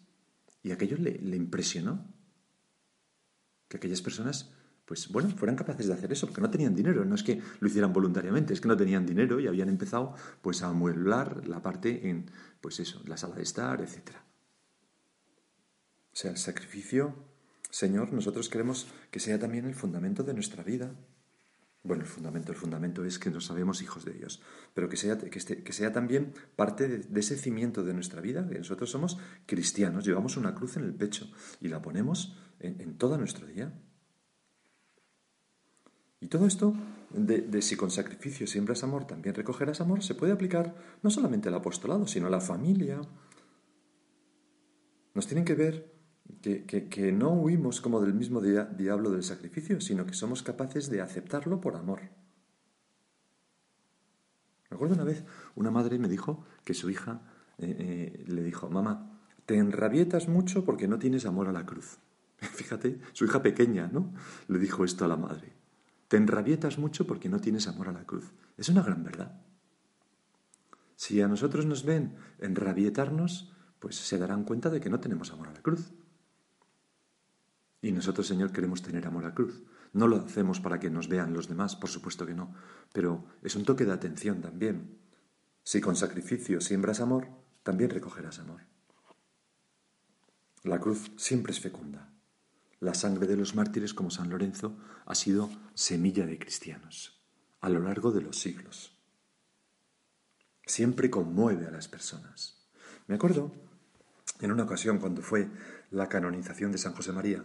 Y 0.63 0.71
aquello 0.71 0.97
le, 0.97 1.19
le 1.19 1.37
impresionó. 1.37 2.13
Que 3.67 3.77
aquellas 3.77 4.01
personas 4.01 4.51
pues 4.85 5.09
bueno, 5.09 5.29
fueran 5.29 5.55
capaces 5.55 5.87
de 5.87 5.93
hacer 5.93 6.11
eso, 6.11 6.27
porque 6.27 6.41
no 6.41 6.49
tenían 6.49 6.75
dinero, 6.75 7.03
no 7.05 7.15
es 7.15 7.23
que 7.23 7.41
lo 7.59 7.67
hicieran 7.67 7.91
voluntariamente, 7.91 8.53
es 8.53 8.61
que 8.61 8.67
no 8.67 8.77
tenían 8.77 9.05
dinero 9.05 9.39
y 9.39 9.47
habían 9.47 9.69
empezado 9.69 10.13
pues 10.41 10.61
a 10.61 10.67
amueblar 10.67 11.47
la 11.47 11.61
parte 11.61 12.07
en, 12.07 12.29
pues 12.61 12.79
eso, 12.79 13.01
la 13.05 13.17
sala 13.17 13.35
de 13.35 13.43
estar, 13.43 13.81
etc. 13.81 14.11
O 16.13 16.15
sea, 16.15 16.31
el 16.31 16.37
sacrificio, 16.37 17.15
Señor, 17.71 18.13
nosotros 18.13 18.47
queremos 18.47 18.87
que 19.09 19.19
sea 19.19 19.39
también 19.39 19.65
el 19.65 19.75
fundamento 19.75 20.23
de 20.23 20.33
nuestra 20.33 20.63
vida. 20.63 20.91
Bueno, 21.83 22.03
el 22.03 22.09
fundamento, 22.09 22.51
el 22.51 22.57
fundamento 22.57 23.05
es 23.05 23.19
que 23.19 23.29
nos 23.29 23.45
sabemos 23.45 23.81
hijos 23.81 24.05
de 24.05 24.13
Dios, 24.13 24.41
pero 24.73 24.87
que 24.87 24.97
sea, 24.97 25.17
que, 25.17 25.29
que 25.29 25.73
sea 25.73 25.91
también 25.91 26.33
parte 26.55 26.87
de, 26.87 27.19
ese 27.19 27.37
cimiento 27.37 27.83
de 27.83 27.93
nuestra 27.93 28.21
vida, 28.21 28.47
que 28.47 28.57
nosotros 28.57 28.89
somos 28.89 29.17
cristianos, 29.45 30.05
llevamos 30.05 30.37
una 30.37 30.55
cruz 30.55 30.77
en 30.77 30.83
el 30.83 30.93
pecho 30.93 31.29
y 31.59 31.67
la 31.67 31.81
ponemos 31.81 32.37
en 32.59 32.97
todo 32.97 33.17
nuestro 33.17 33.45
día. 33.45 33.73
Y 36.19 36.27
todo 36.27 36.47
esto, 36.47 36.73
de, 37.11 37.61
si 37.61 37.75
con 37.75 37.91
sacrificio 37.91 38.47
siembras 38.47 38.83
amor, 38.83 39.05
también 39.05 39.35
recogerás 39.35 39.81
amor, 39.81 40.03
se 40.03 40.15
puede 40.15 40.31
aplicar 40.31 40.75
no 41.03 41.09
solamente 41.09 41.49
al 41.49 41.55
apostolado, 41.55 42.07
sino 42.07 42.27
a 42.27 42.29
la 42.29 42.41
familia. 42.41 43.01
Nos 45.13 45.27
tienen 45.27 45.45
que 45.45 45.55
ver 45.55 45.93
que, 46.41 47.11
no 47.11 47.33
huimos 47.33 47.81
como 47.81 48.01
del 48.01 48.13
mismo 48.13 48.41
diablo 48.41 49.11
del 49.11 49.23
sacrificio, 49.23 49.81
sino 49.81 50.05
que 50.05 50.13
somos 50.13 50.41
capaces 50.41 50.89
de 50.89 51.01
aceptarlo 51.01 51.61
por 51.61 51.75
amor. 51.75 52.01
Me 54.69 54.75
acuerdo 54.75 54.95
una 54.95 55.03
vez, 55.03 55.23
una 55.55 55.71
madre 55.71 55.99
me 55.99 56.09
dijo 56.09 56.43
que 56.63 56.73
su 56.73 56.89
hija 56.89 57.21
eh, 57.57 57.75
eh, 57.79 58.25
le 58.27 58.43
dijo, 58.43 58.69
mamá, 58.69 59.21
te 59.45 59.57
enrabietas 59.57 60.27
mucho 60.27 60.65
porque 60.65 60.87
no 60.87 60.99
tienes 60.99 61.25
amor 61.25 61.47
a 61.47 61.53
la 61.53 61.65
cruz. 61.65 61.99
Fíjate, 62.39 62.99
su 63.13 63.25
hija 63.25 63.41
pequeña, 63.41 63.89
¿no? 63.91 64.13
Le 64.47 64.59
dijo 64.59 64.83
esto 64.83 65.05
a 65.05 65.07
la 65.07 65.17
madre. 65.17 65.64
Te 66.07 66.17
enrabietas 66.17 66.77
mucho 66.77 67.07
porque 67.07 67.29
no 67.29 67.39
tienes 67.39 67.67
amor 67.67 67.89
a 67.89 67.91
la 67.91 68.05
cruz. 68.05 68.31
Es 68.57 68.69
una 68.69 68.83
gran 68.83 69.03
verdad. 69.03 69.41
Si 70.95 71.21
a 71.21 71.27
nosotros 71.27 71.65
nos 71.65 71.83
ven 71.83 72.15
enrabietarnos, 72.39 73.51
pues 73.79 73.95
se 73.95 74.17
darán 74.17 74.43
cuenta 74.43 74.69
de 74.69 74.79
que 74.79 74.89
no 74.89 74.99
tenemos 74.99 75.31
amor 75.31 75.49
a 75.49 75.53
la 75.53 75.61
cruz. 75.61 75.91
Y 77.81 77.91
nosotros, 77.91 78.27
Señor, 78.27 78.51
queremos 78.51 78.81
tener 78.81 79.05
amor 79.05 79.25
a 79.25 79.29
la 79.29 79.35
cruz. 79.35 79.63
No 79.93 80.07
lo 80.07 80.17
hacemos 80.17 80.59
para 80.59 80.79
que 80.79 80.89
nos 80.89 81.07
vean 81.07 81.33
los 81.33 81.47
demás, 81.47 81.75
por 81.75 81.89
supuesto 81.89 82.25
que 82.25 82.33
no, 82.33 82.53
pero 82.93 83.25
es 83.43 83.55
un 83.55 83.63
toque 83.63 83.85
de 83.85 83.93
atención 83.93 84.41
también. 84.41 84.97
Si 85.63 85.81
con 85.81 85.95
sacrificio 85.95 86.61
siembras 86.61 86.99
amor, 86.99 87.27
también 87.63 87.89
recogerás 87.89 88.39
amor. 88.39 88.61
La 90.63 90.79
cruz 90.79 91.11
siempre 91.15 91.51
es 91.51 91.59
fecunda. 91.59 92.14
La 92.85 92.93
sangre 92.93 93.25
de 93.25 93.35
los 93.35 93.55
mártires 93.55 93.95
como 93.95 94.11
San 94.11 94.29
Lorenzo 94.29 94.77
ha 95.07 95.15
sido 95.15 95.49
semilla 95.73 96.27
de 96.27 96.37
cristianos 96.37 97.19
a 97.59 97.69
lo 97.69 97.79
largo 97.79 98.11
de 98.11 98.21
los 98.21 98.37
siglos. 98.37 98.95
Siempre 100.67 101.09
conmueve 101.09 101.65
a 101.65 101.71
las 101.71 101.87
personas. 101.87 102.69
Me 103.07 103.15
acuerdo 103.15 103.51
en 104.39 104.51
una 104.51 104.65
ocasión 104.65 104.99
cuando 104.99 105.23
fue 105.23 105.49
la 105.89 106.09
canonización 106.09 106.71
de 106.71 106.77
San 106.77 106.93
José 106.93 107.11
María, 107.11 107.43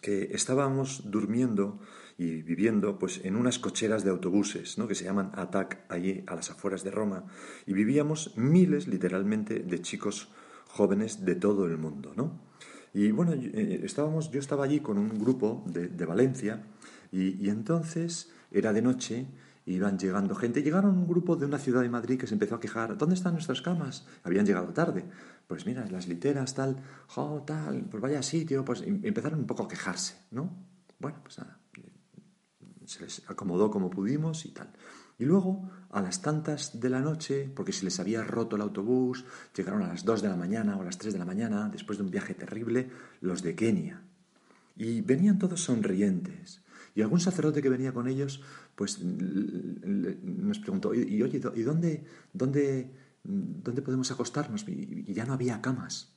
que 0.00 0.30
estábamos 0.32 1.10
durmiendo 1.10 1.78
y 2.16 2.40
viviendo 2.40 2.98
pues 2.98 3.20
en 3.26 3.36
unas 3.36 3.58
cocheras 3.58 4.04
de 4.04 4.10
autobuses, 4.10 4.78
¿no? 4.78 4.88
que 4.88 4.94
se 4.94 5.04
llaman 5.04 5.32
ATAC 5.34 5.84
allí 5.90 6.24
a 6.26 6.34
las 6.34 6.50
afueras 6.50 6.82
de 6.82 6.92
Roma, 6.92 7.26
y 7.66 7.74
vivíamos 7.74 8.34
miles 8.38 8.88
literalmente 8.88 9.58
de 9.58 9.82
chicos 9.82 10.32
jóvenes 10.66 11.26
de 11.26 11.34
todo 11.34 11.66
el 11.66 11.76
mundo, 11.76 12.14
¿no? 12.16 12.46
Y 12.96 13.10
bueno, 13.10 13.34
eh, 13.34 13.82
estábamos, 13.84 14.30
yo 14.30 14.40
estaba 14.40 14.64
allí 14.64 14.80
con 14.80 14.96
un 14.96 15.18
grupo 15.18 15.62
de, 15.66 16.06
Valencia 16.06 16.64
y, 17.12 17.50
entonces 17.50 18.32
era 18.50 18.72
de 18.72 18.80
noche, 18.80 19.26
iban 19.66 19.98
llegando 19.98 20.34
gente. 20.34 20.62
Llegaron 20.62 20.96
un 20.96 21.06
grupo 21.06 21.36
de 21.36 21.44
una 21.44 21.58
ciudad 21.58 21.82
de 21.82 21.90
Madrid 21.90 22.18
que 22.18 22.26
se 22.26 22.32
empezó 22.32 22.54
a 22.54 22.60
quejar, 22.60 22.96
¿dónde 22.96 23.14
están 23.14 23.34
nuestras 23.34 23.60
camas? 23.60 24.06
Habían 24.22 24.46
llegado 24.46 24.72
tarde. 24.72 25.04
Pues 25.46 25.66
mira, 25.66 25.86
las 25.90 26.08
literas, 26.08 26.54
tal, 26.54 26.78
jo, 27.08 27.44
tal, 27.46 27.82
pues 27.90 28.00
vaya 28.00 28.22
sitio, 28.22 28.64
pues 28.64 28.80
em, 28.80 29.02
empezaron 29.04 29.40
un 29.40 29.46
poco 29.46 29.64
a 29.64 29.68
quejarse, 29.68 30.16
¿no? 30.30 30.50
Bueno, 30.98 31.18
pues 31.22 31.36
nada, 31.36 31.60
se 32.86 33.02
les 33.02 33.28
acomodó 33.28 33.70
como 33.70 33.90
pudimos 33.90 34.46
y 34.46 34.52
tal. 34.52 34.70
Y 35.18 35.24
luego, 35.24 35.70
a 35.90 36.02
las 36.02 36.20
tantas 36.20 36.78
de 36.78 36.90
la 36.90 37.00
noche, 37.00 37.50
porque 37.54 37.72
si 37.72 37.84
les 37.84 37.98
había 38.00 38.22
roto 38.22 38.56
el 38.56 38.62
autobús, 38.62 39.24
llegaron 39.56 39.82
a 39.82 39.88
las 39.88 40.04
2 40.04 40.22
de 40.22 40.28
la 40.28 40.36
mañana 40.36 40.76
o 40.76 40.82
a 40.82 40.84
las 40.84 40.98
3 40.98 41.14
de 41.14 41.18
la 41.18 41.24
mañana, 41.24 41.68
después 41.70 41.98
de 41.98 42.04
un 42.04 42.10
viaje 42.10 42.34
terrible, 42.34 42.90
los 43.20 43.42
de 43.42 43.54
Kenia. 43.54 44.02
Y 44.76 45.00
venían 45.00 45.38
todos 45.38 45.62
sonrientes. 45.62 46.60
Y 46.94 47.02
algún 47.02 47.20
sacerdote 47.20 47.62
que 47.62 47.68
venía 47.68 47.92
con 47.92 48.08
ellos, 48.08 48.42
pues 48.74 49.02
nos 49.02 50.58
preguntó, 50.58 50.94
y, 50.94 51.22
oye, 51.22 51.40
¿y 51.54 51.62
dónde, 51.62 52.04
dónde, 52.32 52.90
dónde 53.24 53.82
podemos 53.82 54.10
acostarnos? 54.10 54.66
y 54.68 55.12
ya 55.12 55.24
no 55.24 55.32
había 55.32 55.62
camas. 55.62 56.15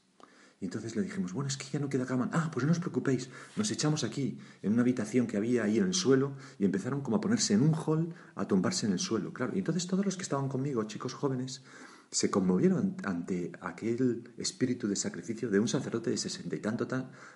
Y 0.62 0.65
entonces 0.65 0.95
le 0.95 1.04
dijimos, 1.04 1.32
bueno, 1.32 1.48
es 1.48 1.56
que 1.56 1.65
ya 1.72 1.80
no 1.80 1.89
queda 1.89 2.06
cama. 2.06 2.30
Ah, 2.34 2.50
pues 2.52 2.65
no 2.65 2.72
os 2.72 2.80
preocupéis, 2.80 3.30
nos 3.56 3.72
echamos 3.72 4.04
aquí, 4.04 4.38
en 4.62 4.74
una 4.74 4.82
habitación 4.82 5.26
que 5.26 5.38
había 5.38 5.63
ahí 5.63 5.78
en 5.78 5.86
el 5.86 5.93
suelo, 5.93 6.34
y 6.58 6.65
empezaron 6.65 7.02
como 7.02 7.17
a 7.17 7.22
ponerse 7.22 7.54
en 7.54 7.62
un 7.62 7.74
hall, 7.74 8.13
a 8.36 8.48
tumbarse 8.48 8.86
en 8.86 8.91
el 8.91 9.00
suelo, 9.00 9.32
claro. 9.32 9.54
Y 9.56 9.60
entonces 9.60 9.88
todos 9.88 10.04
los 10.04 10.17
que 10.17 10.24
estaban 10.24 10.50
conmigo, 10.50 10.84
chicos 10.84 11.13
jóvenes, 11.13 11.63
se 12.12 12.30
conmovieron 12.30 12.98
ante 13.04 13.52
aquel 13.62 14.34
espíritu 14.38 14.88
de 14.88 14.95
sacrificio 14.95 15.50
de 15.50 15.60
un 15.60 15.67
sacerdote 15.67 16.10
de 16.10 16.17
sesenta 16.17 16.56
y, 16.56 16.60
tanto, 16.60 16.88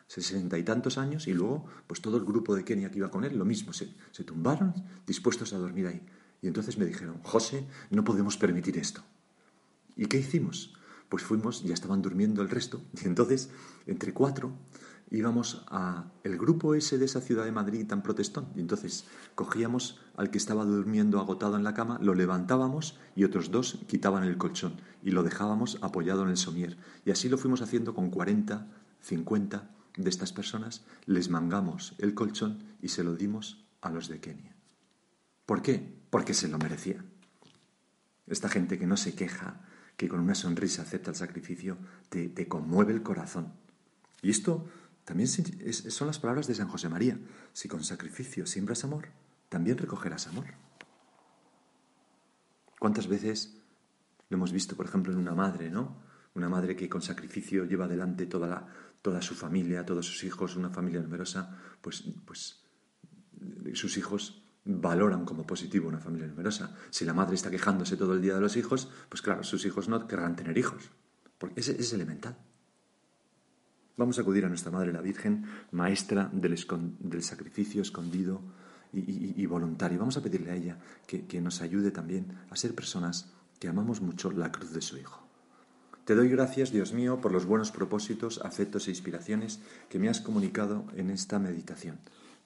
sesenta 0.07 0.57
y 0.57 0.63
tantos 0.63 0.97
años, 0.97 1.27
y 1.27 1.33
luego, 1.33 1.65
pues 1.87 2.01
todo 2.01 2.17
el 2.17 2.25
grupo 2.25 2.55
de 2.55 2.65
Kenia 2.65 2.91
que 2.91 2.97
iba 2.97 3.11
con 3.11 3.23
él, 3.23 3.37
lo 3.37 3.45
mismo, 3.45 3.71
se, 3.71 3.93
se 4.11 4.23
tumbaron 4.23 4.73
dispuestos 5.07 5.53
a 5.53 5.57
dormir 5.59 5.87
ahí. 5.87 6.05
Y 6.41 6.47
entonces 6.47 6.77
me 6.77 6.85
dijeron, 6.85 7.19
José, 7.23 7.65
no 7.89 8.03
podemos 8.03 8.35
permitir 8.35 8.77
esto. 8.77 9.01
¿Y 9.95 10.07
qué 10.07 10.17
hicimos? 10.17 10.73
Pues 11.09 11.23
fuimos, 11.23 11.63
ya 11.63 11.73
estaban 11.73 12.01
durmiendo 12.01 12.41
el 12.41 12.49
resto, 12.49 12.81
y 13.03 13.07
entonces, 13.07 13.49
entre 13.85 14.13
cuatro, 14.13 14.53
íbamos 15.11 15.63
a 15.69 16.11
el 16.23 16.37
grupo 16.37 16.73
ese 16.73 16.97
de 16.97 17.05
esa 17.05 17.21
ciudad 17.21 17.45
de 17.45 17.51
Madrid 17.51 17.85
tan 17.87 18.01
protestón, 18.01 18.47
y 18.55 18.59
entonces 18.59 19.05
cogíamos 19.35 19.99
al 20.17 20.31
que 20.31 20.37
estaba 20.37 20.65
durmiendo 20.65 21.19
agotado 21.19 21.55
en 21.55 21.63
la 21.63 21.73
cama, 21.73 21.99
lo 22.01 22.15
levantábamos 22.15 22.97
y 23.15 23.23
otros 23.23 23.51
dos 23.51 23.79
quitaban 23.87 24.23
el 24.23 24.37
colchón 24.37 24.73
y 25.03 25.11
lo 25.11 25.23
dejábamos 25.23 25.77
apoyado 25.81 26.23
en 26.23 26.29
el 26.29 26.37
somier. 26.37 26.77
Y 27.05 27.11
así 27.11 27.29
lo 27.29 27.37
fuimos 27.37 27.61
haciendo 27.61 27.93
con 27.93 28.09
40, 28.09 28.67
50 29.01 29.69
de 29.97 30.09
estas 30.09 30.33
personas, 30.33 30.83
les 31.05 31.29
mangamos 31.29 31.95
el 31.99 32.15
colchón 32.15 32.63
y 32.81 32.89
se 32.89 33.03
lo 33.03 33.15
dimos 33.15 33.63
a 33.81 33.91
los 33.91 34.07
de 34.07 34.19
Kenia. 34.19 34.55
¿Por 35.45 35.61
qué? 35.61 36.01
Porque 36.09 36.33
se 36.33 36.47
lo 36.47 36.57
merecían. 36.57 37.05
Esta 38.27 38.49
gente 38.49 38.79
que 38.79 38.87
no 38.87 38.97
se 38.97 39.13
queja, 39.13 39.61
que 39.97 40.07
con 40.07 40.19
una 40.19 40.35
sonrisa 40.35 40.81
acepta 40.81 41.11
el 41.11 41.15
sacrificio, 41.15 41.77
te, 42.09 42.47
conmueve 42.47 42.93
el 42.93 43.03
corazón. 43.03 43.53
Y 44.21 44.29
esto 44.29 44.67
también 45.05 45.27
son 45.27 46.07
las 46.07 46.19
palabras 46.19 46.47
de 46.47 46.55
San 46.55 46.67
José 46.67 46.89
María. 46.89 47.19
Si 47.53 47.67
con 47.67 47.83
sacrificio 47.83 48.45
siembras 48.45 48.83
amor, 48.83 49.09
también 49.49 49.77
recogerás 49.77 50.27
amor. 50.27 50.45
¿Cuántas 52.79 53.07
veces 53.07 53.57
lo 54.29 54.37
hemos 54.37 54.51
visto, 54.51 54.75
por 54.75 54.85
ejemplo, 54.85 55.13
en 55.13 55.19
una 55.19 55.35
madre, 55.35 55.69
¿no? 55.69 56.01
Una 56.35 56.49
madre 56.49 56.75
que 56.75 56.89
con 56.89 57.01
sacrificio 57.01 57.65
lleva 57.65 57.85
adelante 57.85 58.25
toda, 58.25 58.67
toda 59.01 59.21
su 59.21 59.35
familia, 59.35 59.85
todos 59.85 60.07
sus 60.07 60.23
hijos, 60.23 60.55
una 60.55 60.69
familia 60.69 60.99
numerosa, 60.99 61.57
pues, 61.81 62.03
pues 62.25 62.63
sus 63.73 63.97
hijos 63.97 64.42
valoran 64.65 65.25
como 65.25 65.45
positivo 65.45 65.87
una 65.87 65.99
familia 65.99 66.27
numerosa. 66.27 66.75
Si 66.89 67.05
la 67.05 67.13
madre 67.13 67.35
está 67.35 67.49
quejándose 67.49 67.97
todo 67.97 68.13
el 68.13 68.21
día 68.21 68.35
de 68.35 68.41
los 68.41 68.55
hijos, 68.55 68.89
pues 69.09 69.21
claro, 69.21 69.43
sus 69.43 69.65
hijos 69.65 69.89
no 69.89 70.07
querrán 70.07 70.35
tener 70.35 70.57
hijos, 70.57 70.89
porque 71.37 71.59
es, 71.59 71.69
es 71.69 71.93
elemental. 71.93 72.37
Vamos 73.95 74.17
a 74.17 74.21
acudir 74.21 74.45
a 74.45 74.49
nuestra 74.49 74.71
Madre 74.71 74.91
la 74.91 75.01
Virgen, 75.01 75.45
maestra 75.71 76.29
del, 76.33 76.57
sacrificio 77.23 77.81
escondido 77.81 78.41
y, 78.91 79.45
voluntario. 79.45 79.99
Vamos 79.99 80.17
a 80.17 80.21
pedirle 80.21 80.51
a 80.51 80.55
ella 80.55 80.77
que 81.05 81.41
nos 81.41 81.61
ayude 81.61 81.91
también 81.91 82.39
a 82.49 82.55
ser 82.55 82.73
personas 82.73 83.31
que 83.59 83.67
amamos 83.67 84.01
mucho 84.01 84.31
la 84.31 84.51
cruz 84.51 84.73
de 84.73 84.81
su 84.81 84.97
Hijo. 84.97 85.23
Te 86.05 86.15
doy 86.15 86.27
gracias, 86.27 86.73
Dios 86.73 86.91
mío, 86.91 87.21
por 87.21 87.31
los 87.31 87.45
buenos 87.45 87.71
propósitos, 87.71 88.41
afectos 88.43 88.87
e 88.87 88.91
inspiraciones 88.91 89.61
que 89.87 89.99
me 89.99 90.09
has 90.09 90.19
comunicado 90.19 90.83
en 90.97 91.09
esta 91.09 91.39
meditación. 91.39 91.97